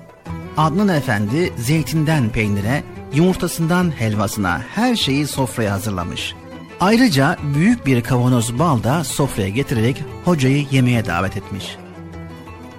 Adnan 0.58 0.88
Efendi 0.88 1.54
zeytinden 1.58 2.30
peynire, 2.30 2.84
yumurtasından 3.14 3.92
helvasına 4.00 4.62
her 4.76 4.96
şeyi 4.96 5.28
sofraya 5.28 5.72
hazırlamış. 5.72 6.36
Ayrıca 6.80 7.38
büyük 7.56 7.86
bir 7.86 8.04
kavanoz 8.04 8.60
bal 8.60 8.84
da 8.84 9.04
sofraya 9.04 9.50
getirerek 9.50 10.04
hocayı 10.26 10.66
yemeğe 10.72 11.06
davet 11.06 11.38
etmiş. 11.38 11.78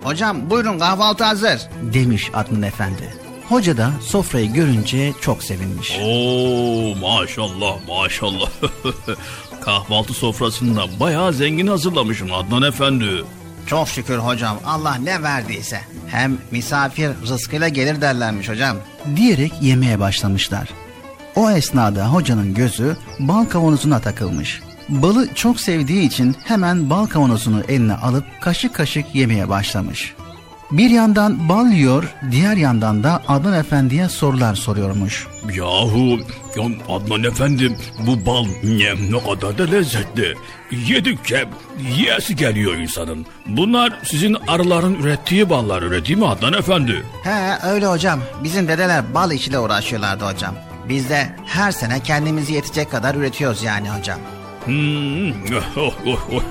Hocam 0.03 0.51
buyurun 0.51 0.79
kahvaltı 0.79 1.25
hazır 1.25 1.61
demiş 1.95 2.31
Adnan 2.35 2.63
Efendi. 2.63 3.26
Hoca 3.49 3.77
da 3.77 3.91
sofrayı 4.01 4.53
görünce 4.53 5.13
çok 5.21 5.43
sevinmiş. 5.43 5.99
Oo 6.03 6.95
maşallah 7.01 7.77
maşallah. 7.89 8.51
Kahvaltı 9.61 10.15
sofrasında 10.15 10.83
bayağı 11.01 11.33
zengin 11.33 11.67
hazırlamışım 11.67 12.33
Adnan 12.33 12.63
Efendi. 12.63 13.25
Çok 13.67 13.89
şükür 13.89 14.19
hocam 14.19 14.59
Allah 14.67 14.95
ne 14.95 15.23
verdiyse. 15.23 15.81
Hem 16.07 16.39
misafir 16.51 17.11
rızkıyla 17.29 17.69
gelir 17.69 18.01
derlermiş 18.01 18.49
hocam. 18.49 18.77
Diyerek 19.17 19.53
yemeye 19.61 20.01
başlamışlar. 20.01 20.69
O 21.37 21.51
esnada 21.51 22.13
hocanın 22.13 22.55
gözü 22.55 22.97
bal 23.19 23.45
kavanozuna 23.45 24.01
takılmış. 24.01 24.61
Balı 24.89 25.35
çok 25.35 25.61
sevdiği 25.61 26.07
için 26.07 26.37
hemen 26.45 26.91
bal 26.91 27.07
kavanozunu 27.07 27.63
eline 27.69 27.95
alıp 27.95 28.25
kaşık 28.41 28.75
kaşık 28.75 29.15
yemeye 29.15 29.49
başlamış. 29.49 30.15
Bir 30.71 30.91
yandan 30.91 31.49
bal 31.49 31.73
yiyor, 31.73 32.15
diğer 32.31 32.57
yandan 32.57 33.03
da 33.03 33.23
Adnan 33.29 33.53
Efendi'ye 33.53 34.09
sorular 34.09 34.55
soruyormuş. 34.55 35.27
Yahu 35.55 36.19
ya 36.57 36.65
Adnan 36.89 37.25
Efendi 37.25 37.77
bu 38.07 38.27
bal 38.27 38.47
ne, 38.65 38.95
ne 39.13 39.21
kadar 39.25 39.59
da 39.59 39.65
lezzetli. 39.65 40.35
Yedikçe 40.71 41.49
yiyesi 41.97 42.37
geliyor 42.37 42.75
insanın. 42.75 43.27
Bunlar 43.47 43.93
sizin 44.05 44.37
arıların 44.49 44.95
ürettiği 44.95 45.51
ballar 45.51 45.83
öyle 45.83 46.07
değil 46.07 46.19
mi 46.19 46.27
Adnan 46.29 46.53
Efendi? 46.53 47.03
He 47.23 47.69
öyle 47.69 47.87
hocam. 47.87 48.21
Bizim 48.45 48.69
dedeler 48.69 49.15
bal 49.15 49.33
işiyle 49.33 49.59
uğraşıyorlardı 49.59 50.25
hocam. 50.25 50.55
Biz 50.89 51.09
de 51.11 51.37
her 51.47 51.73
sene 51.73 52.01
kendimizi 52.01 52.53
yetecek 52.53 52.91
kadar 52.91 53.15
üretiyoruz 53.15 53.63
yani 53.63 53.91
hocam. 53.91 54.19
Hmm, 54.67 55.31
oh, 55.77 55.95
oh, 56.07 56.29
oh. 56.33 56.43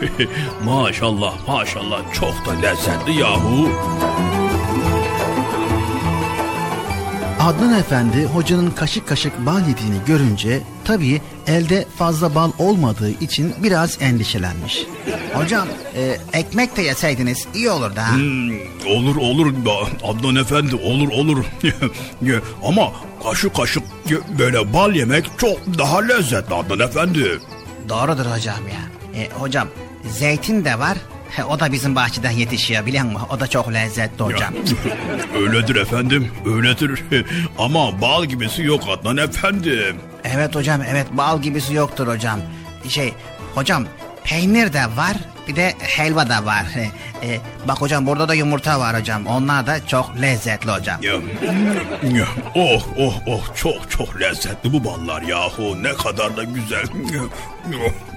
maşallah 0.65 1.47
maşallah 1.47 2.13
çok 2.13 2.45
da 2.45 2.51
lezzetli 2.51 3.19
yahu. 3.19 3.69
Adnan 7.39 7.79
Efendi 7.79 8.25
hocanın 8.25 8.71
kaşık 8.71 9.07
kaşık 9.07 9.45
bal 9.45 9.59
yediğini 9.59 9.97
görünce 10.05 10.61
tabii 10.85 11.21
elde 11.47 11.85
fazla 11.97 12.35
bal 12.35 12.51
olmadığı 12.59 13.09
için 13.09 13.53
biraz 13.63 14.01
endişelenmiş. 14.01 14.85
Hocam 15.33 15.67
e, 15.95 16.17
ekmek 16.33 16.77
de 16.77 16.81
yeseydiniz 16.81 17.47
iyi 17.53 17.69
olurdu 17.69 17.99
ha. 17.99 18.15
Hmm, 18.15 18.51
olur 18.87 19.15
olur 19.15 19.53
Adnan 20.03 20.35
Efendi 20.35 20.75
olur 20.75 21.07
olur. 21.07 21.45
Ama 22.63 22.91
kaşık 23.23 23.55
kaşık 23.55 23.83
böyle 24.39 24.73
bal 24.73 24.95
yemek 24.95 25.25
çok 25.37 25.57
daha 25.77 26.01
lezzetli 26.01 26.53
Adnan 26.53 26.79
Efendi. 26.79 27.39
Doğrudur 27.89 28.25
hocam 28.25 28.67
ya. 28.67 29.21
E, 29.21 29.29
hocam 29.29 29.67
zeytin 30.09 30.65
de 30.65 30.79
var. 30.79 30.97
He, 31.29 31.43
o 31.43 31.59
da 31.59 31.71
bizim 31.71 31.95
bahçeden 31.95 32.31
yetişiyor 32.31 32.85
biliyor 32.85 33.05
musun? 33.05 33.27
O 33.31 33.39
da 33.39 33.47
çok 33.47 33.73
lezzetli 33.73 34.23
hocam. 34.23 34.53
öyledir 35.35 35.75
efendim 35.75 36.31
öyledir. 36.45 37.03
Ama 37.57 38.01
bal 38.01 38.25
gibisi 38.25 38.63
yok 38.63 38.83
Adnan 38.89 39.17
Efendi. 39.17 39.95
Evet 40.23 40.55
hocam 40.55 40.81
evet 40.89 41.07
bal 41.11 41.41
gibisi 41.41 41.73
yoktur 41.73 42.07
hocam. 42.07 42.39
Şey 42.89 43.13
hocam 43.55 43.85
peynir 44.23 44.73
de 44.73 44.83
var 44.97 45.17
bir 45.47 45.55
de 45.55 45.73
helva 45.79 46.29
da 46.29 46.45
var. 46.45 46.65
E, 47.23 47.39
bak 47.67 47.81
hocam 47.81 48.05
burada 48.07 48.27
da 48.27 48.33
yumurta 48.33 48.79
var 48.79 48.99
hocam. 48.99 49.25
Onlar 49.27 49.67
da 49.67 49.87
çok 49.87 50.21
lezzetli 50.21 50.71
hocam. 50.71 50.99
Oh 52.55 52.83
oh 52.99 53.13
oh 53.27 53.55
çok 53.55 53.91
çok 53.91 54.21
lezzetli 54.21 54.73
bu 54.73 54.83
ballar 54.85 55.21
yahu 55.21 55.83
ne 55.83 55.93
kadar 55.93 56.37
da 56.37 56.43
güzel. 56.43 56.85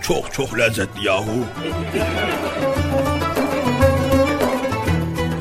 Çok 0.02 0.32
çok 0.32 0.59
lezzetli 0.59 1.06
yahu. 1.06 1.44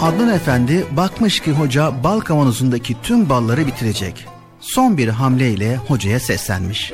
Adnan 0.01 0.29
Efendi 0.29 0.85
bakmış 0.91 1.39
ki 1.39 1.51
hoca 1.51 2.03
bal 2.03 2.19
kavanozundaki 2.19 3.01
tüm 3.01 3.29
balları 3.29 3.67
bitirecek. 3.67 4.25
Son 4.59 4.97
bir 4.97 5.07
hamleyle 5.07 5.75
hocaya 5.75 6.19
seslenmiş. 6.19 6.91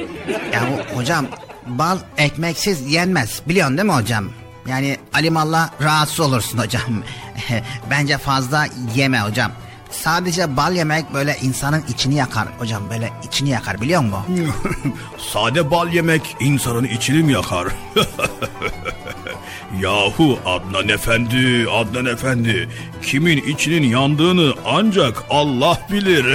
Ya 0.54 0.60
ho- 0.62 0.96
hocam 0.96 1.26
bal 1.68 1.98
ekmeksiz 2.18 2.92
yenmez 2.94 3.42
biliyorsun 3.48 3.78
değil 3.78 3.86
mi 3.90 3.94
hocam? 3.94 4.26
Yani 4.68 4.98
alimallah 5.14 5.70
rahatsız 5.82 6.20
olursun 6.20 6.58
hocam. 6.58 6.82
Bence 7.90 8.18
fazla 8.18 8.66
yeme 8.96 9.22
hocam. 9.22 9.52
Sadece 9.92 10.58
bal 10.58 10.76
yemek 10.76 11.14
böyle 11.14 11.38
insanın 11.42 11.84
içini 11.90 12.16
yakar 12.16 12.48
hocam 12.60 12.84
böyle 12.90 13.14
içini 13.24 13.50
yakar 13.50 13.82
biliyor 13.82 14.02
musun? 14.02 14.24
Sade 15.34 15.72
bal 15.72 15.94
yemek 15.94 16.36
insanın 16.40 16.84
içini 16.84 17.24
mi 17.24 17.34
yakar? 17.34 17.68
Yahu 19.82 20.40
Adnan 20.46 20.90
Efendi, 20.90 21.66
Adnan 21.70 22.06
Efendi. 22.06 22.70
Kimin 23.02 23.38
içinin 23.38 23.88
yandığını 23.88 24.54
ancak 24.66 25.24
Allah 25.30 25.80
bilir. 25.92 26.26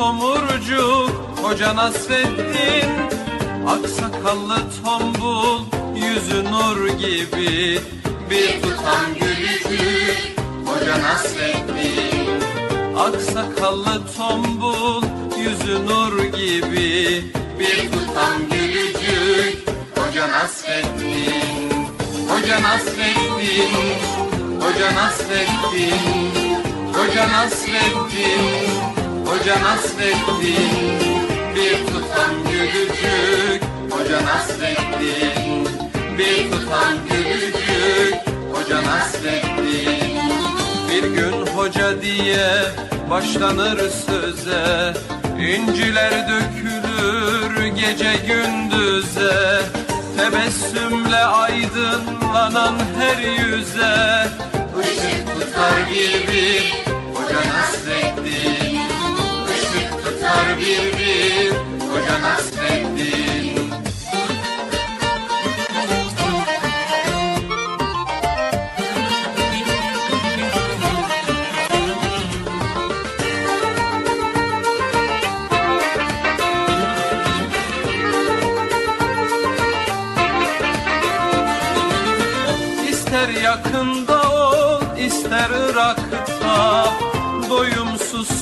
Tomurcuk 0.00 1.10
Hoca 1.42 1.76
Nasreddin. 1.76 2.90
Aksakallı 3.68 4.58
tombul 4.84 5.60
Yüzü 5.94 6.44
nur 6.44 6.88
gibi. 6.88 7.80
Bir 8.30 8.62
tutam 8.62 9.06
gülücük 9.20 10.38
Hoca 10.66 11.02
Nasreddin. 11.02 12.40
Aksakallı 12.98 14.00
tombul 14.16 15.02
Yüzü 15.38 15.86
nur 15.86 16.24
gibi. 16.24 17.24
Bir 17.58 17.92
tutam 17.92 18.36
gülücük 18.50 19.68
Hoca 19.96 20.28
Nasreddin. 20.28 21.70
Hoca 22.28 22.62
Nasreddin 22.62 23.72
Hoca 24.60 24.94
Nasreddin. 24.94 26.40
Hoca 26.94 27.28
Nasreddin 27.28 28.69
Hoca 29.30 29.62
Nasreddin 29.62 31.00
Bir 31.54 31.86
tutam 31.86 32.34
gülücük. 32.50 33.62
Hoca 33.90 34.24
Nasreddin 34.24 35.68
Bir 36.18 36.50
tutam 36.50 36.94
gülücük. 37.10 38.14
Hoca 38.52 38.82
Nasreddin 38.82 40.18
Bir 40.90 41.02
gün 41.02 41.46
hoca 41.56 42.02
diye 42.02 42.48
başlanır 43.10 43.78
söze. 43.78 44.94
İnciler 45.38 46.28
dökülür 46.28 47.66
gece 47.66 48.12
gündüze. 48.26 49.62
Tebessümle 50.16 51.24
aydınlanan 51.24 52.74
her 52.98 53.18
yüze. 53.18 54.26
Işık 54.82 55.26
tutar 55.26 55.90
bir 55.90 56.74
Hoca 57.14 57.40
Nasreddin 57.52 58.69
Tutar 60.30 60.58
bir 60.58 60.98
bir 60.98 61.50
Hoca 61.86 62.22
Nasreddin 62.22 63.29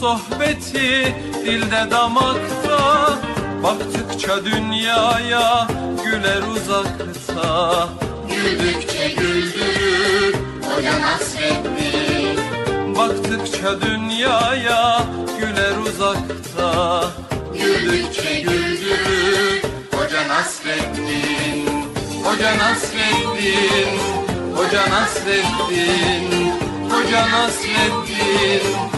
sohbeti 0.01 1.15
dilde 1.45 1.91
damakta. 1.91 2.79
Baktıkça 3.63 4.45
dünyaya 4.45 5.69
güler 6.05 6.43
uzakta 6.43 7.89
Güldükçe 8.29 9.09
güldürür 9.09 10.35
Hoca 10.75 11.01
Nasreddin 11.01 12.39
Baktıkça 12.97 13.81
dünyaya 13.81 15.03
güler 15.39 15.77
uzakta 15.77 17.05
Güldükçe 17.53 18.41
güldürür 18.41 19.63
Hoca 19.93 20.29
Nasreddin 20.29 21.69
Hoca 22.25 22.59
Nasreddin 22.59 23.99
Hoca 24.57 24.91
Nasreddin 24.91 26.53
Hoca 26.91 27.31
Nasreddin 27.31 28.98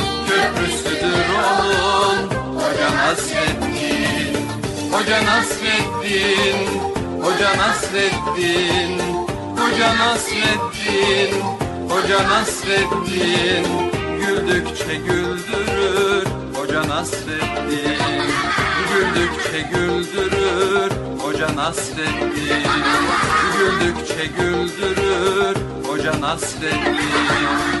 Köprüsüdür 0.31 1.25
onun 1.51 2.29
Hoca 2.55 2.89
Nasreddin. 2.95 4.35
Hoca 4.91 5.25
Nasreddin 5.25 6.59
Hoca 7.23 7.57
Nasreddin. 7.57 8.99
Hoca 9.57 9.89
Nasreddin 9.97 11.31
Hoca 11.89 12.29
Nasreddin. 12.29 13.65
Güldükçe 14.19 14.95
güldürür 14.95 16.25
Hoca 16.55 16.87
Nasreddin. 16.87 17.97
Güldükçe 18.91 19.61
güldürür 19.73 20.91
Hoca 21.21 21.55
Nasreddin. 21.55 22.63
Güldükçe 23.57 24.25
güldürür 24.37 25.55
Hoca 25.87 26.21
Nasreddin 26.21 27.80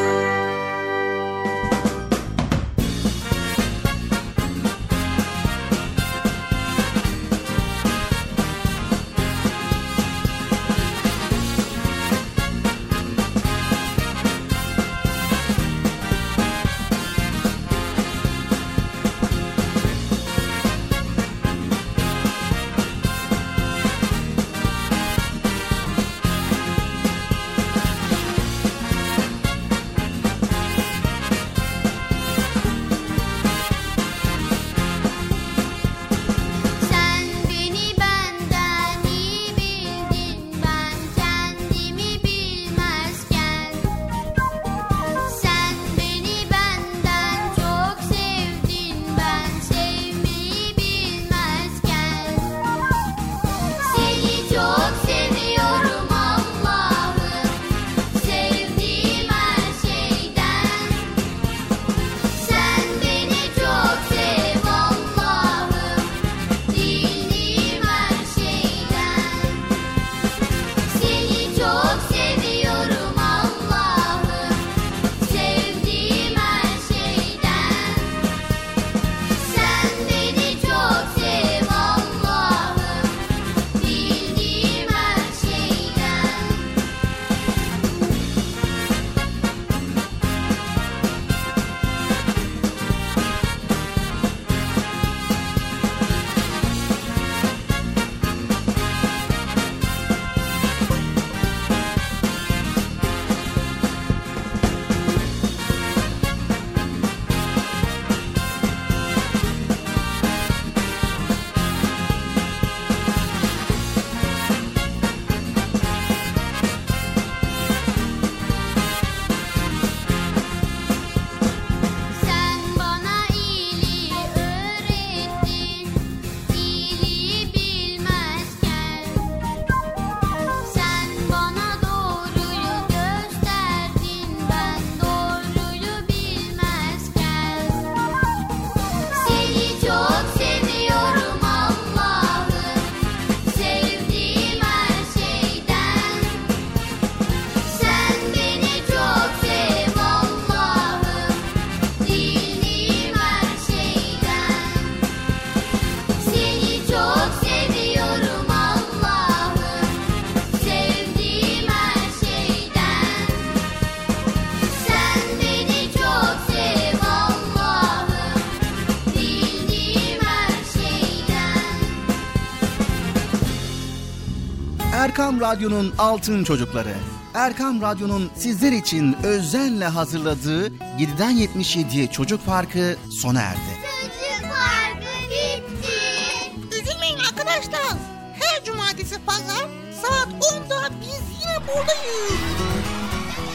Erkam 175.41 175.57
Radyo'nun 175.57 175.93
Altın 175.97 176.43
Çocukları. 176.43 176.93
Erkam 177.33 177.81
Radyo'nun 177.81 178.31
sizler 178.35 178.71
için 178.71 179.15
özenle 179.23 179.85
hazırladığı 179.85 180.67
7'den 180.67 181.37
77'ye 181.37 182.07
Çocuk 182.07 182.45
Parkı 182.45 182.97
sona 183.09 183.41
erdi. 183.41 183.59
Çocuk 183.59 184.51
parkı 184.51 185.07
bitti 185.29 186.81
Üzülmeyin 186.81 187.17
arkadaşlar. 187.17 187.97
Her 188.39 188.65
cumartesi 188.65 189.15
pazar 189.25 189.67
saat 190.01 190.27
10'da 190.27 190.89
biz 191.01 191.41
yine 191.41 191.67
buradayız. 191.67 192.41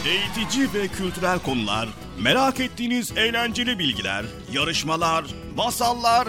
Eğitici 0.07 0.75
ve 0.75 0.89
kültürel 0.89 1.39
konular, 1.39 1.89
merak 2.19 2.61
ettiğiniz 2.61 3.13
eğlenceli 3.17 3.79
bilgiler, 3.79 4.25
yarışmalar, 4.53 5.25
masallar, 5.57 6.29